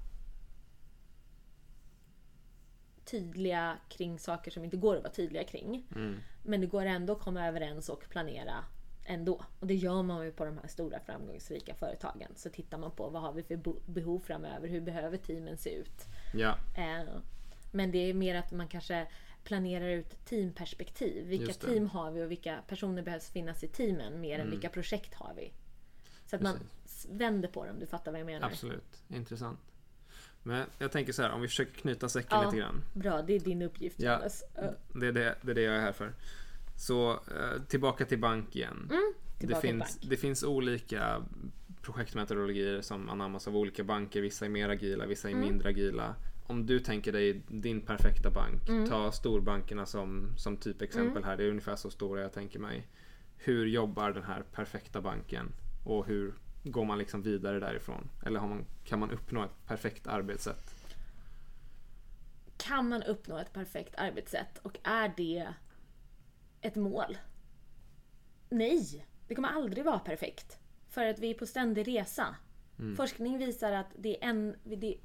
tydliga 3.05 3.77
kring 3.89 4.19
saker 4.19 4.51
som 4.51 4.63
inte 4.63 4.77
går 4.77 4.95
att 4.95 5.03
vara 5.03 5.13
tydliga 5.13 5.43
kring. 5.43 5.87
Mm. 5.95 6.15
Men 6.43 6.61
det 6.61 6.67
går 6.67 6.85
ändå 6.85 7.13
att 7.13 7.19
komma 7.19 7.47
överens 7.47 7.89
och 7.89 8.09
planera 8.09 8.63
ändå. 9.05 9.41
Och 9.59 9.67
det 9.67 9.75
gör 9.75 10.03
man 10.03 10.25
ju 10.25 10.31
på 10.31 10.45
de 10.45 10.57
här 10.57 10.67
stora 10.67 10.99
framgångsrika 10.99 11.75
företagen. 11.75 12.31
Så 12.35 12.49
tittar 12.49 12.77
man 12.77 12.91
på 12.91 13.09
vad 13.09 13.21
har 13.21 13.33
vi 13.33 13.43
för 13.43 13.59
behov 13.91 14.19
framöver? 14.19 14.67
Hur 14.67 14.81
behöver 14.81 15.17
teamen 15.17 15.57
se 15.57 15.69
ut? 15.75 16.05
Ja, 16.33 16.57
Eh, 16.77 17.03
Men 17.71 17.91
det 17.91 17.97
är 18.09 18.13
mer 18.13 18.35
att 18.35 18.51
man 18.51 18.67
kanske 18.67 19.07
planerar 19.43 19.87
ut 19.87 20.25
teamperspektiv. 20.25 21.25
Vilka 21.27 21.53
team 21.53 21.87
har 21.87 22.11
vi 22.11 22.23
och 22.23 22.31
vilka 22.31 22.59
personer 22.67 23.01
behövs 23.03 23.29
finnas 23.29 23.63
i 23.63 23.67
teamen 23.67 24.21
mer 24.21 24.39
än 24.39 24.51
vilka 24.51 24.69
projekt 24.69 25.13
har 25.13 25.33
vi? 25.35 25.51
Så 26.25 26.35
att 26.35 26.41
man 26.41 26.55
Mm. 26.55 26.67
Precis. 26.83 27.05
s- 27.05 27.07
vänder 27.11 27.49
på 27.49 27.65
det 27.65 27.71
om 27.71 27.79
du 27.79 27.85
fattar 27.85 28.11
vad 28.11 28.19
jag 28.19 28.25
menar. 28.25 28.47
absolut. 28.47 29.03
Intressant. 29.09 29.59
Men 30.47 30.65
jag 30.79 30.91
tänker 30.91 31.13
så 31.13 31.21
här, 31.21 31.31
om 31.31 31.41
vi 31.41 31.47
försöker 31.47 31.71
knyta 31.81 32.09
säcken 32.09 32.37
Ja. 32.39 32.45
lite 32.45 32.57
grann. 32.57 32.83
Bra, 32.93 33.21
det 33.21 33.33
är 33.35 33.39
din 33.39 33.61
uppgift 33.61 33.99
Ja. 33.99 34.21
Det 34.93 35.07
är 35.07 35.11
det, 35.11 35.35
det 35.41 35.51
är 35.51 35.55
det 35.55 35.61
jag 35.61 35.75
är 35.75 35.81
här 35.81 35.91
för. 35.91 36.13
Så 36.77 37.11
eh, 37.11 37.61
tillbaka 37.67 38.05
till 38.05 38.19
bank 38.19 38.55
igen. 38.55 38.85
det, 38.89 38.95
Mm, 38.95 39.13
till 39.39 39.55
finns, 39.55 39.97
det 40.01 40.17
finns 40.17 40.43
olika 40.43 41.21
projektmetodologier 41.81 42.81
som 42.81 43.09
anammas 43.09 43.47
av 43.47 43.57
olika 43.57 43.83
banker. 43.83 44.21
Vissa 44.21 44.45
är 44.45 44.49
mer 44.49 44.69
agila, 44.69 45.05
vissa 45.05 45.27
är 45.29 45.33
Mm. 45.33 45.47
mindre 45.47 45.69
agila. 45.69 46.15
Om 46.47 46.65
du 46.65 46.79
tänker 46.79 47.11
dig 47.11 47.41
din 47.47 47.81
perfekta 47.81 48.29
bank, 48.31 48.69
Mm. 48.69 48.89
ta 48.89 49.11
storbankerna 49.11 49.85
som, 49.85 50.27
som 50.37 50.57
typexempel 50.57 51.23
här. 51.23 51.37
Det 51.37 51.43
är 51.43 51.49
ungefär 51.49 51.75
så 51.75 51.89
stora 51.89 52.21
jag 52.21 52.33
tänker 52.33 52.59
mig. 52.59 52.87
Hur 53.37 53.65
jobbar 53.65 54.11
den 54.11 54.23
här 54.23 54.43
perfekta 54.53 55.01
banken? 55.01 55.51
Och 55.85 56.05
hur 56.05 56.33
går 56.71 56.85
man 56.85 56.97
liksom 56.97 57.21
vidare 57.21 57.59
därifrån? 57.59 58.09
Eller 58.25 58.39
man, 58.39 58.65
kan 58.83 58.99
man 58.99 59.11
uppnå 59.11 59.43
ett 59.43 59.65
perfekt 59.67 60.07
arbetssätt? 60.07 60.75
Kan 62.57 62.89
man 62.89 63.03
uppnå 63.03 63.37
ett 63.37 63.53
perfekt 63.53 63.95
arbetssätt 63.97 64.57
och 64.57 64.79
är 64.83 65.13
det 65.17 65.53
ett 66.61 66.75
mål? 66.75 67.17
Nej, 68.49 69.05
det 69.27 69.35
kommer 69.35 69.49
aldrig 69.49 69.85
vara 69.85 69.99
perfekt. 69.99 70.59
För 70.89 71.05
att 71.05 71.19
vi 71.19 71.29
är 71.29 71.33
på 71.33 71.45
ständig 71.45 71.87
resa. 71.87 72.35
Forskning 72.97 73.37
visar 73.37 73.71
att 73.71 73.87
det 73.97 74.23
är, 74.23 74.29
en, 74.29 74.55
det, 74.63 74.97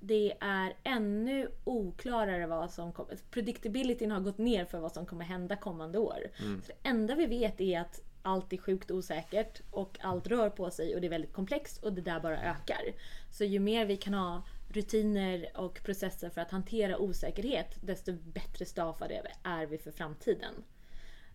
det 0.00 0.32
är 0.40 0.76
ännu 0.82 1.48
oklarare 1.64 2.46
vad 2.46 2.70
som 2.70 2.92
kommer... 2.92 3.16
Predictabilityn 3.30 4.10
har 4.10 4.20
gått 4.20 4.38
ner 4.38 4.64
för 4.64 4.80
vad 4.80 4.92
som 4.92 5.06
kommer 5.06 5.24
hända 5.24 5.56
kommande 5.56 5.98
år. 5.98 6.18
Så 6.38 6.72
det 6.72 6.88
enda 6.88 7.14
vi 7.14 7.26
vet 7.26 7.60
är 7.60 7.80
att 7.80 8.00
allt 8.22 8.52
är 8.52 8.56
sjukt 8.56 8.90
osäkert 8.90 9.62
och 9.70 9.98
allt 10.00 10.26
rör 10.26 10.50
på 10.50 10.70
sig 10.70 10.94
och 10.94 11.00
det 11.00 11.06
är 11.06 11.10
väldigt 11.10 11.32
komplext 11.32 11.84
och 11.84 11.92
det 11.92 12.00
där 12.00 12.20
bara 12.20 12.42
ökar. 12.42 12.82
Så 13.30 13.44
ju 13.44 13.60
mer 13.60 13.86
vi 13.86 13.96
kan 13.96 14.14
ha 14.14 14.42
rutiner 14.68 15.50
och 15.54 15.82
processer 15.84 16.30
för 16.30 16.40
att 16.40 16.50
hantera 16.50 16.98
osäkerhet, 16.98 17.78
desto 17.80 18.12
bättre 18.12 18.64
staffade 18.64 19.22
är 19.42 19.66
vi 19.66 19.78
för 19.78 19.90
framtiden. 19.90 20.54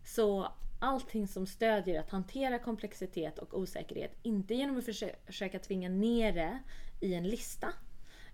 Så 0.06 0.52
allting 0.80 1.28
som 1.28 1.47
stödjer 1.47 2.00
att 2.00 2.10
hantera 2.10 2.60
komplexitet 2.60 3.39
och 3.39 3.60
osäkerhet, 3.60 4.15
inte 4.23 4.54
genom 4.54 4.78
att 4.78 4.86
försöka 5.26 5.60
tvinga 5.60 5.89
ner 5.89 6.34
det 6.34 6.60
i 7.00 7.13
en 7.13 7.28
lista, 7.28 7.73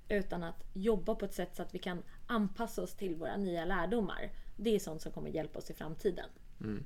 utan 0.09 0.43
att 0.43 0.63
jobba 0.73 1.15
på 1.15 1.25
ett 1.25 1.33
sätt 1.33 1.55
så 1.55 1.61
att 1.61 1.75
vi 1.75 1.79
kan 1.79 2.03
anpassa 2.27 2.81
oss 2.81 2.95
till 2.95 3.15
våra 3.15 3.37
nya 3.37 3.65
lärdomar. 3.65 4.31
Det 4.57 4.75
är 4.75 4.79
sånt 4.79 5.01
som 5.01 5.11
kommer 5.11 5.29
hjälpa 5.29 5.59
oss 5.59 5.69
i 5.69 5.73
framtiden. 5.73 6.29
Mm. 6.61 6.83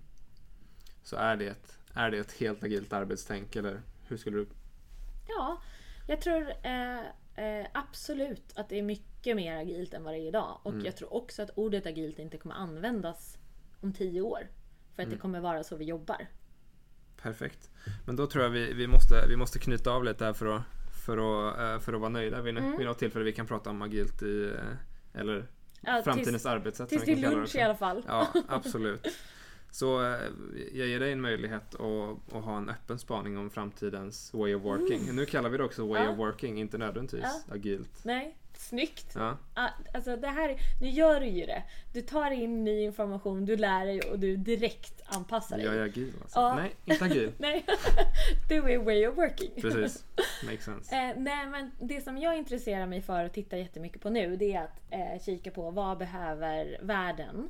Så 1.08 1.16
är 1.16 1.38
det 1.38 1.48
ett, 1.48 1.80
är 1.94 2.12
det 2.12 2.18
ett 2.18 2.32
helt 2.32 2.64
agilt 2.64 2.94
arbetstänk 2.94 3.56
eller 3.56 3.82
hur 4.08 4.18
skulle 4.18 4.38
du 4.38 4.48
Ja, 5.28 5.62
jag 6.08 6.22
tror 6.22 6.54
eh, 6.64 7.00
eh, 7.46 7.68
absolut 7.74 8.54
att 8.56 8.70
det 8.70 8.80
är 8.80 8.84
mycket 8.84 9.36
mer 9.36 9.58
agilt 9.58 9.94
än 9.94 10.04
vad 10.04 10.14
det 10.14 10.20
är 10.20 10.28
idag. 10.28 10.60
Och 10.64 10.74
jag 10.84 10.96
tror 10.98 11.14
också 11.14 11.42
att 11.42 11.50
ordet 11.56 11.86
agilt 11.86 12.20
inte 12.20 12.38
kommer 12.38 12.56
användas 12.56 13.38
om 13.82 13.94
tio 13.94 14.22
år. 14.22 14.48
För 14.96 15.04
att 15.04 15.10
det 15.10 15.18
kommer 15.18 15.40
vara 15.40 15.64
så 15.64 15.76
vi 15.76 15.86
jobbar. 15.86 16.28
Perfekt. 17.22 17.70
Men 18.06 18.16
då 18.16 18.28
tror 18.28 18.44
jag 18.44 18.52
vi, 18.52 18.74
vi, 18.74 18.88
måste, 18.88 19.28
vi 19.28 19.36
måste 19.36 19.60
knyta 19.60 19.92
av 19.92 20.04
lite 20.04 20.26
här 20.26 20.34
för 20.34 20.56
att, 20.56 20.62
för 21.06 21.18
att, 21.18 21.60
eh, 21.60 21.80
för 21.80 21.94
att 21.94 22.00
vara 22.00 22.10
nöjda 22.10 22.42
vid, 22.42 22.56
vid 22.78 22.86
något 22.86 23.00
tillfälle. 23.00 23.26
Vi 23.26 23.34
kan 23.34 23.48
prata 23.48 23.70
om 23.70 23.82
agilt 23.82 24.24
i, 24.24 24.46
eh, 24.46 25.20
eller 25.22 25.48
Ja, 25.82 26.02
framtidens 26.04 26.28
tills, 26.28 26.46
arbetssätt. 26.46 26.90
tills 26.90 27.04
till 27.04 27.22
lunch 27.22 27.56
i 27.56 27.62
alla 27.62 27.76
fall. 27.76 28.04
Ja, 28.08 28.28
absolut. 28.48 29.08
Så 29.72 30.04
eh, 30.14 30.20
jag 30.74 30.88
ger 30.88 31.00
dig 31.00 31.12
en 31.12 31.22
möjlighet 31.22 31.76
att, 31.76 32.34
att 32.36 32.44
ha 32.44 32.58
en 32.58 32.70
öppen 32.70 33.00
spaning 33.00 33.38
om 33.38 33.50
framtidens 33.50 34.34
way 34.34 34.56
of 34.56 34.64
working. 34.64 35.16
Nu 35.16 35.26
kallar 35.26 35.50
vi 35.50 35.58
det 35.58 35.64
också 35.64 35.88
way 35.88 36.04
Ja. 36.04 36.10
of 36.12 36.18
working, 36.18 36.60
inte 36.60 36.78
nödvändigtvis 36.78 37.24
Ja. 37.48 37.54
agilt. 37.56 38.04
Nej, 38.04 38.36
snyggt! 38.54 39.12
Ja, 39.16 39.38
Ah, 39.54 39.70
Alltså 39.94 40.16
det 40.18 40.28
här, 40.28 40.58
nu 40.82 40.90
gör 40.90 41.20
du 41.20 41.26
ju 41.26 41.46
det. 41.46 41.64
Du 41.94 42.02
tar 42.02 42.32
in 42.32 42.64
ny 42.64 42.82
information, 42.84 43.46
du 43.46 43.56
lär 43.58 43.86
dig 43.86 44.02
och 44.02 44.20
du 44.20 44.36
direkt 44.38 45.02
anpassar 45.06 45.58
dig. 45.58 45.66
jag 45.66 45.76
är 45.76 45.80
agil 45.84 46.14
alltså. 46.22 46.40
Ja. 46.40 46.56
Nej, 46.56 46.76
inte 46.86 47.06
agil. 47.06 47.32
Nej, 47.38 47.66
du 48.50 48.56
är 48.56 48.78
way 48.78 49.08
of 49.08 49.18
working. 49.18 49.52
Precis, 49.62 50.06
makes 50.46 50.66
sense. 50.66 50.96
Eh, 50.96 51.14
nej 51.18 51.48
men 51.48 51.72
det 51.80 52.02
som 52.02 52.18
jag 52.18 52.38
intresserar 52.38 52.86
mig 52.88 53.02
för 53.02 53.26
och 53.26 53.32
tittar 53.34 53.58
jättemycket 53.58 54.02
på 54.02 54.10
nu 54.10 54.36
det 54.36 54.54
är 54.54 54.64
att 54.64 54.80
eh, 54.90 55.24
kika 55.26 55.52
på 55.52 55.72
vad 55.72 55.98
behöver 55.98 56.78
världen 56.82 57.50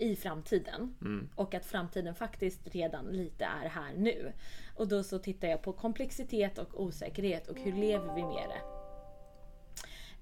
i 0.00 0.16
framtiden. 0.16 0.94
Mm. 1.00 1.28
Och 1.34 1.54
att 1.54 1.66
framtiden 1.66 2.14
faktiskt 2.14 2.60
redan 2.74 3.06
lite 3.06 3.44
är 3.44 3.68
här 3.68 3.92
nu. 3.96 4.32
Och 4.74 4.88
då 4.88 5.02
så 5.02 5.18
tittar 5.18 5.48
jag 5.48 5.62
på 5.62 5.72
komplexitet 5.72 6.58
och 6.58 6.80
osäkerhet 6.80 7.48
och 7.48 7.58
hur 7.60 7.72
lever 7.72 8.14
vi 8.14 8.22
med 8.22 8.48
det? 8.48 8.62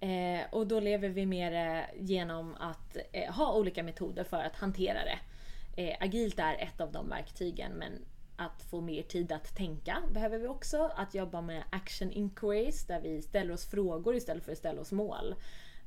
Eh, 0.01 0.47
och 0.51 0.67
då 0.67 0.81
lever 0.81 1.09
vi 1.09 1.27
med 1.27 1.53
det 1.53 1.87
genom 1.99 2.55
att 2.55 2.97
eh, 3.13 3.33
ha 3.35 3.55
olika 3.55 3.83
metoder 3.83 4.25
för 4.25 4.37
att 4.43 4.57
hantera 4.57 4.99
det. 5.05 5.19
Eh, 5.83 5.97
agilt 6.01 6.39
är 6.39 6.55
ett 6.55 6.81
av 6.81 6.93
de 6.93 7.09
verktygen 7.09 7.73
men 7.73 8.05
att 8.37 8.63
få 8.63 8.81
mer 8.81 9.03
tid 9.03 9.33
att 9.33 9.57
tänka 9.57 10.03
behöver 10.13 10.39
vi 10.39 10.49
också. 10.49 10.91
Att 10.95 11.15
jobba 11.15 11.41
med 11.41 11.63
action 11.71 12.11
inquiries 12.11 12.87
där 12.87 13.01
vi 13.01 13.23
ställer 13.23 13.55
oss 13.55 13.71
frågor 13.71 14.17
istället 14.17 14.45
för 14.45 14.53
att 14.53 14.59
ställa 14.59 14.81
oss 14.81 14.93
mål. 14.93 15.35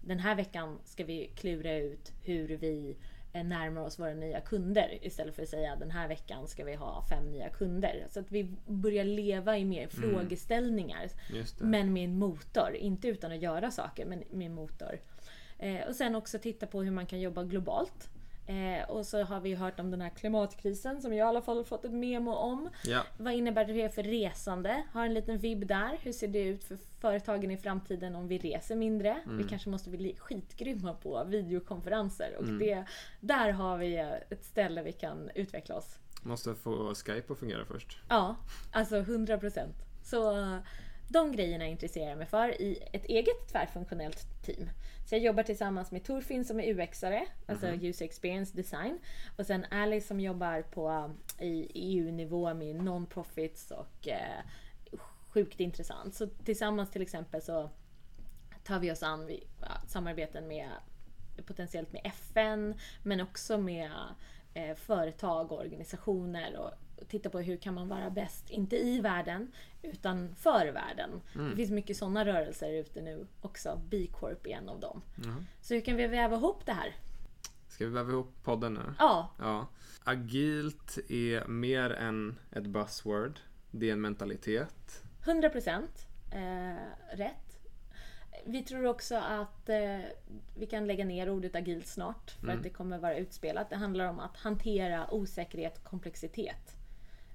Den 0.01 0.19
här 0.19 0.35
veckan 0.35 0.79
ska 0.85 1.03
vi 1.03 1.31
klura 1.35 1.73
ut 1.73 2.11
hur 2.23 2.57
vi 2.57 2.97
närmar 3.33 3.81
oss 3.81 3.99
våra 3.99 4.13
nya 4.13 4.41
kunder 4.41 4.97
istället 5.01 5.35
för 5.35 5.43
att 5.43 5.49
säga 5.49 5.75
den 5.75 5.91
här 5.91 6.07
veckan 6.07 6.47
ska 6.47 6.63
vi 6.63 6.75
ha 6.75 7.05
fem 7.09 7.31
nya 7.31 7.49
kunder. 7.49 8.07
Så 8.09 8.19
att 8.19 8.31
vi 8.31 8.55
börjar 8.67 9.03
leva 9.03 9.57
i 9.57 9.65
mer 9.65 9.87
frågeställningar. 9.87 11.09
Just 11.33 11.59
det. 11.59 11.65
Men 11.65 11.93
med 11.93 12.03
en 12.03 12.19
motor, 12.19 12.75
inte 12.75 13.07
utan 13.07 13.31
att 13.31 13.41
göra 13.41 13.71
saker, 13.71 14.05
men 14.05 14.23
med 14.31 14.45
en 14.45 14.53
motor. 14.53 14.99
Eh, 15.59 15.87
och 15.87 15.95
sen 15.95 16.15
också 16.15 16.39
titta 16.39 16.67
på 16.67 16.83
hur 16.83 16.91
man 16.91 17.05
kan 17.05 17.21
jobba 17.21 17.43
globalt. 17.43 18.09
Eh, 18.45 18.89
och 18.89 19.05
så 19.05 19.23
har 19.23 19.39
vi 19.39 19.55
hört 19.55 19.79
om 19.79 19.91
den 19.91 20.01
här 20.01 20.09
klimatkrisen 20.09 21.01
som 21.01 21.13
jag 21.13 21.17
i 21.25 21.29
alla 21.29 21.41
fall 21.41 21.65
fått 21.65 21.85
ett 21.85 21.91
memo 21.91 22.31
om. 22.31 22.69
Ja, 22.83 23.03
Vad 23.17 23.33
innebär 23.33 23.65
det 23.65 23.95
för 23.95 24.03
resande? 24.03 24.83
Har 24.91 25.05
en 25.05 25.13
liten 25.13 25.37
vibb 25.37 25.67
där. 25.67 25.97
Hur 26.01 26.11
ser 26.11 26.27
det 26.27 26.43
ut 26.43 26.63
för 26.63 26.77
företagen 26.99 27.51
i 27.51 27.57
framtiden 27.57 28.15
om 28.15 28.27
vi 28.27 28.37
reser 28.37 28.75
mindre? 28.75 29.17
Vi 29.25 29.43
kanske 29.43 29.69
måste 29.69 29.89
bli 29.89 30.15
skitgrymma 30.19 30.93
på 30.93 31.23
videokonferenser. 31.23 32.35
Och 32.37 32.45
det, 32.45 32.85
där 33.19 33.51
har 33.51 33.77
vi 33.77 33.97
ett 34.29 34.45
ställe 34.45 34.83
vi 34.83 34.91
kan 34.91 35.29
utveckla 35.35 35.75
oss. 35.75 35.99
måste 36.23 36.55
få 36.55 36.95
Skype 36.95 37.33
att 37.33 37.39
fungera 37.39 37.65
först. 37.65 37.97
Ja, 38.09 38.35
alltså 38.71 38.97
100 38.97 39.37
procent. 39.37 39.75
Så 40.03 40.33
de 41.11 41.31
grejerna 41.31 41.67
intresserar 41.67 42.09
jag 42.09 42.17
mig 42.17 42.27
för 42.27 42.61
i 42.61 42.83
ett 42.93 43.05
eget 43.05 43.47
tvärfunktionellt 43.51 44.43
team. 44.45 44.69
Så 45.05 45.15
jag 45.15 45.21
jobbar 45.21 45.43
tillsammans 45.43 45.91
med 45.91 46.03
Torfin 46.03 46.45
som 46.45 46.59
är 46.59 46.63
UX-are, 46.63 47.21
alltså 47.47 47.67
User 47.67 48.05
Experience 48.05 48.55
Design. 48.55 48.99
Och 49.37 49.45
sen 49.45 49.65
Alice 49.71 50.07
som 50.07 50.19
jobbar 50.19 50.61
på 50.61 51.11
i 51.39 51.71
EU-nivå 51.73 52.53
med 52.53 52.75
non-profits 52.75 53.71
och 53.71 54.07
eh, 54.07 54.43
sjukt 55.29 55.59
intressant. 55.59 56.15
Så 56.15 56.27
tillsammans 56.27 56.91
till 56.91 57.01
exempel 57.01 57.41
så 57.41 57.69
tar 58.63 58.79
vi 58.79 58.91
oss 58.91 59.03
an 59.03 59.25
vid 59.25 59.43
ja, 59.61 59.81
samarbeten 59.87 60.47
med 60.47 60.69
potentiellt 61.45 61.93
med 61.93 62.01
FN 62.03 62.75
men 63.03 63.21
också 63.21 63.57
med 63.57 63.91
eh, 64.53 64.75
företag 64.75 65.51
och 65.51 65.59
organisationer 65.59 66.57
och 66.57 66.71
titta 67.07 67.29
på 67.29 67.39
hur 67.39 67.57
kan 67.57 67.73
man 67.73 67.87
vara 67.87 68.09
bäst, 68.09 68.49
inte 68.49 68.75
i 68.77 68.99
världen 69.01 69.51
utan 69.81 70.35
för 70.35 70.71
världen. 70.71 71.21
Det 71.49 71.55
finns 71.55 71.71
mycket 71.71 71.97
sådana 71.97 72.25
rörelser 72.25 72.73
ute 72.73 73.01
nu 73.01 73.27
också. 73.41 73.81
B 73.89 74.07
Corp 74.19 74.47
är 74.47 74.51
en 74.51 74.69
av 74.69 74.79
dem. 74.79 75.01
Mhm. 75.15 75.45
Så 75.61 75.73
hur 75.73 75.81
kan 75.81 75.95
vi 75.95 76.07
väva 76.07 76.35
ihop 76.35 76.65
det 76.65 76.73
här? 76.73 76.95
Ska 77.67 77.85
vi 77.85 77.91
väva 77.91 78.11
ihop 78.11 78.43
podden 78.43 78.73
nu? 78.73 78.93
Ja, 78.99 79.31
Ja. 79.39 79.67
Agilt 80.03 80.97
är 81.09 81.47
mer 81.47 81.89
än 81.89 82.39
ett 82.51 82.67
buzzword. 82.67 83.39
Det 83.71 83.89
är 83.89 83.93
en 83.93 84.01
mentalitet. 84.01 85.03
100% 85.25 85.83
eh, 86.31 87.17
rätt. 87.17 87.35
Vi 88.45 88.63
tror 88.63 88.85
också 88.85 89.15
att 89.15 89.69
eh, 89.69 89.99
vi 90.57 90.65
kan 90.65 90.87
lägga 90.87 91.05
ner 91.05 91.29
ordet 91.29 91.55
agilt 91.55 91.87
snart 91.87 92.31
för 92.31 92.47
att 92.47 92.63
det 92.63 92.69
kommer 92.69 92.97
vara 92.97 93.17
utspelat. 93.17 93.69
Det 93.69 93.75
handlar 93.75 94.05
om 94.05 94.19
att 94.19 94.37
hantera 94.37 95.13
osäkerhet 95.13 95.77
och 95.77 95.83
komplexitet. 95.83 96.75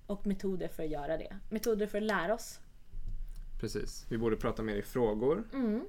Och 0.06 0.26
metoder 0.26 0.68
för 0.68 0.82
att 0.82 0.90
göra 0.90 1.16
det. 1.16 1.36
Metoder 1.50 1.86
för 1.86 1.98
att 1.98 2.04
lära 2.04 2.34
oss. 2.34 2.60
Precis. 3.60 4.06
Vi 4.08 4.18
borde 4.18 4.36
prata 4.36 4.62
mer 4.62 4.76
i 4.76 4.82
frågor. 4.82 5.44
Mm. 5.52 5.84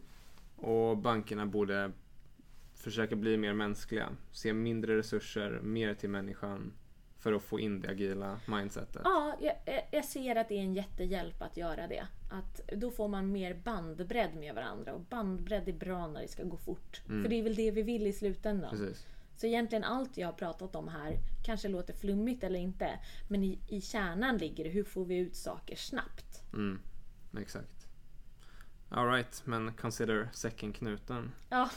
Och 0.56 0.97
bankerna 0.97 1.45
borde 1.45 1.91
försöka 2.73 3.15
bli 3.15 3.38
mer 3.38 3.53
mänskliga. 3.53 4.10
Se 4.32 4.53
mindre 4.53 4.97
resurser, 4.97 5.60
mer 5.63 5.93
till 5.93 6.10
människan 6.10 6.73
för 7.19 7.34
att 7.34 7.43
få 7.43 7.60
in 7.60 7.82
det 7.82 7.89
agila 7.89 8.39
mindsetet. 8.47 9.01
Ja, 9.03 9.38
jag, 9.41 9.84
jag 9.91 10.06
ser 10.06 10.36
att 10.36 10.49
det 10.49 10.56
är 10.56 10.62
en 10.62 10.73
jättehjälp 10.73 11.41
att 11.41 11.58
göra 11.58 11.88
det. 11.88 12.08
Att 12.32 12.69
då 12.71 12.91
får 12.91 13.08
man 13.08 13.32
mer 13.32 13.53
bandbredd 13.53 14.36
med 14.36 14.56
varandra 14.56 14.93
och 14.93 15.01
bandbredd 15.01 15.69
är 15.69 15.73
bra 15.73 16.08
när 16.08 16.21
det 16.21 16.27
ska 16.27 16.43
gå 16.43 16.58
fort. 16.58 17.01
Mm. 17.08 17.23
För 17.23 17.30
det 17.30 17.36
är 17.36 17.43
väl 17.43 17.56
det 17.56 17.71
vi 17.71 17.82
vill 17.82 18.08
i 18.08 18.13
slutändan. 18.13 18.69
Precis. 18.69 19.06
Så 19.38 19.47
egentligen 19.47 19.84
allt 19.84 20.17
jag 20.17 20.28
har 20.28 20.34
pratat 20.34 20.76
om 20.76 20.88
här 20.88 21.19
kanske 21.43 21.67
låter 21.67 21.93
flummigt 21.93 22.43
eller 22.43 22.60
inte. 22.60 23.00
Men 23.28 23.43
i, 23.43 23.60
i 23.67 23.82
kärnan 23.82 24.38
ligger 24.38 24.63
det 24.63 24.69
hur 24.69 24.84
får 24.84 25.06
vi 25.06 25.17
ut 25.17 25.36
saker 25.36 25.76
snabbt. 25.76 26.43
Mm, 26.54 26.80
exakt. 27.39 27.88
Alright, 28.89 29.41
men 29.45 29.73
consider 29.73 30.30
säcken-knuten. 30.34 31.32
Ja, 31.50 31.69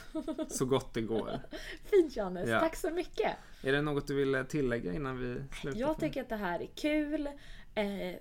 Så 0.48 0.64
gott 0.64 0.94
det 0.94 1.00
går. 1.02 1.40
fint 1.84 2.16
Johannes. 2.16 2.48
Ja. 2.48 2.60
Tack 2.60 2.76
så 2.76 2.90
mycket. 2.90 3.36
Är 3.62 3.72
det 3.72 3.82
något 3.82 4.06
du 4.06 4.14
vill 4.14 4.44
tillägga 4.48 4.92
innan 4.92 5.18
vi 5.18 5.42
slutar? 5.60 5.80
Jag 5.80 6.00
tycker 6.00 6.20
att 6.22 6.28
det 6.28 6.36
här 6.36 6.60
är 6.60 6.66
kul. 6.74 7.26
Eh, 7.74 8.16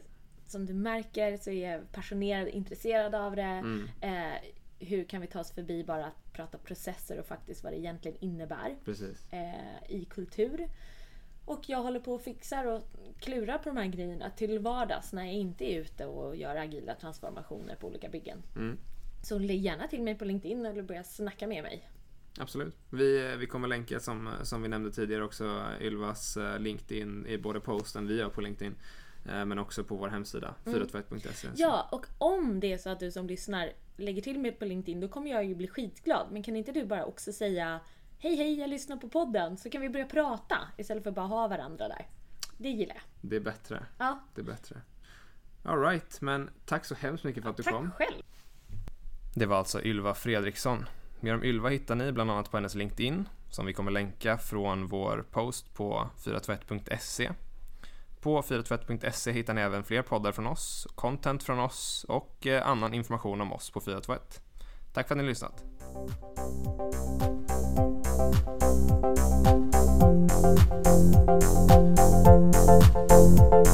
som 0.47 0.65
du 0.65 0.73
märker 0.73 1.37
så 1.37 1.49
är 1.49 1.71
jag 1.71 1.91
passionerad 1.91 2.47
intresserad 2.47 3.15
av 3.15 3.35
det. 3.35 3.41
Mm, 3.41 3.89
Eh, 4.01 4.41
hur 4.79 5.03
kan 5.03 5.21
vi 5.21 5.27
ta 5.27 5.39
oss 5.39 5.51
förbi 5.51 5.83
bara 5.83 6.05
att 6.05 6.33
prata 6.33 6.57
processer 6.57 7.19
och 7.19 7.25
faktiskt 7.25 7.63
vad 7.63 7.73
det 7.73 7.77
egentligen 7.77 8.17
innebär 8.21 8.75
eh, 9.31 9.91
i 9.91 10.05
kultur. 10.09 10.67
Och 11.45 11.69
jag 11.69 11.81
håller 11.81 11.99
på 11.99 12.13
och 12.13 12.21
fixar 12.21 12.65
och 12.65 12.81
klurar 13.19 13.57
på 13.57 13.69
de 13.69 13.77
här 13.77 13.85
grejerna 13.87 14.29
till 14.29 14.59
vardags 14.59 15.13
när 15.13 15.23
jag 15.25 15.33
inte 15.33 15.71
är 15.73 15.79
ute 15.81 16.05
och 16.05 16.35
gör 16.35 16.55
agila 16.55 16.95
transformationer 16.95 17.75
på 17.75 17.87
olika 17.87 18.09
byggen. 18.09 18.43
Mm, 18.55 18.77
Så 19.23 19.39
lägg 19.39 19.59
gärna 19.61 19.87
till 19.87 20.01
mig 20.03 20.15
på 20.15 20.25
LinkedIn 20.25 20.65
eller 20.65 20.81
börja 20.83 21.03
snacka 21.03 21.47
med 21.47 21.63
mig. 21.63 21.89
absolut. 22.39 22.75
Vi, 22.89 23.35
vi 23.39 23.47
kommer 23.47 23.67
länka 23.67 23.99
som, 23.99 24.29
som 24.43 24.61
vi 24.61 24.67
nämnde 24.67 24.91
tidigare 24.91 25.23
också 25.23 25.63
Ylvas 25.81 26.37
eh, 26.37 26.59
LinkedIn 26.59 27.25
i 27.27 27.37
både 27.37 27.59
posten 27.59 28.07
vi 28.07 28.17
gör 28.17 28.29
på 28.29 28.41
LinkedIn 28.41 28.75
eh, 29.25 29.45
men 29.45 29.59
också 29.59 29.83
på 29.83 29.95
vår 29.95 30.07
hemsida 30.07 30.55
Mm. 30.65 30.79
421.se. 30.83 31.47
Ja, 31.55 31.89
och 31.91 32.05
om 32.17 32.59
det 32.59 32.73
är 32.73 32.77
så 32.77 32.89
att 32.89 32.99
du 32.99 33.11
som 33.11 33.27
lyssnar 33.27 33.71
lägger 33.99 34.21
till 34.21 34.39
mig 34.39 34.51
på 34.51 34.65
LinkedIn, 34.65 34.99
då 34.99 35.07
kommer 35.07 35.31
jag 35.31 35.45
ju 35.45 35.55
bli 35.55 35.67
skitglad. 35.67 36.27
Men 36.31 36.43
kan 36.43 36.55
inte 36.55 36.71
du 36.71 36.85
bara 36.85 37.05
också 37.05 37.33
säga 37.33 37.79
Hej 38.21 38.35
hej, 38.35 38.59
jag 38.59 38.69
lyssnar 38.69 38.97
på 38.97 39.09
podden, 39.09 39.57
så 39.57 39.69
kan 39.69 39.81
vi 39.81 39.89
börja 39.89 40.05
prata 40.05 40.57
istället 40.77 41.03
för 41.03 41.09
att 41.09 41.15
bara 41.15 41.25
ha 41.27 41.47
varandra 41.47 41.87
där. 41.87 42.07
Det 42.57 42.69
gillar 42.69 42.95
jag. 42.95 43.03
Det 43.21 43.35
är 43.35 43.39
bättre. 43.39 43.85
Ja, 43.97 44.19
Det 44.35 44.41
är 44.41 44.45
bättre. 44.45 44.81
Alright, 45.63 46.21
men 46.21 46.49
tack 46.65 46.85
så 46.85 46.95
hemskt 46.95 47.23
mycket 47.23 47.43
för 47.43 47.49
att 47.49 47.57
du 47.57 47.63
tack 47.63 47.73
kom. 47.73 47.91
själv. 47.91 48.21
Det 49.35 49.45
var 49.45 49.57
alltså 49.57 49.81
Ylva 49.83 50.13
Fredriksson. 50.13 50.85
Mer 51.19 51.33
om 51.33 51.43
Ylva 51.43 51.69
hittar 51.69 51.95
ni 51.95 52.11
bland 52.11 52.31
annat 52.31 52.51
på 52.51 52.57
hennes 52.57 52.75
LinkedIn 52.75 53.29
som 53.49 53.65
vi 53.65 53.73
kommer 53.73 53.91
länka 53.91 54.37
från 54.37 54.87
vår 54.87 55.25
post 55.31 55.73
på 55.73 56.09
421.se. 56.25 57.31
På 58.21 58.41
421.se 58.41 59.31
hittar 59.31 59.53
ni 59.53 59.61
även 59.61 59.83
fler 59.83 60.01
poddar 60.01 60.31
från 60.31 60.47
oss, 60.47 60.87
content 60.95 61.43
från 61.43 61.59
oss 61.59 62.05
och 62.09 62.47
eh, 62.47 62.67
annan 62.67 62.93
information 62.93 63.41
om 63.41 63.53
oss 63.53 63.69
på 63.71 63.81
421. 63.81 64.41
Tack 64.93 65.07
för 65.07 65.15
att 65.15 65.17
ni 65.17 65.23
har 65.23 65.29
lyssnat. 65.29 65.63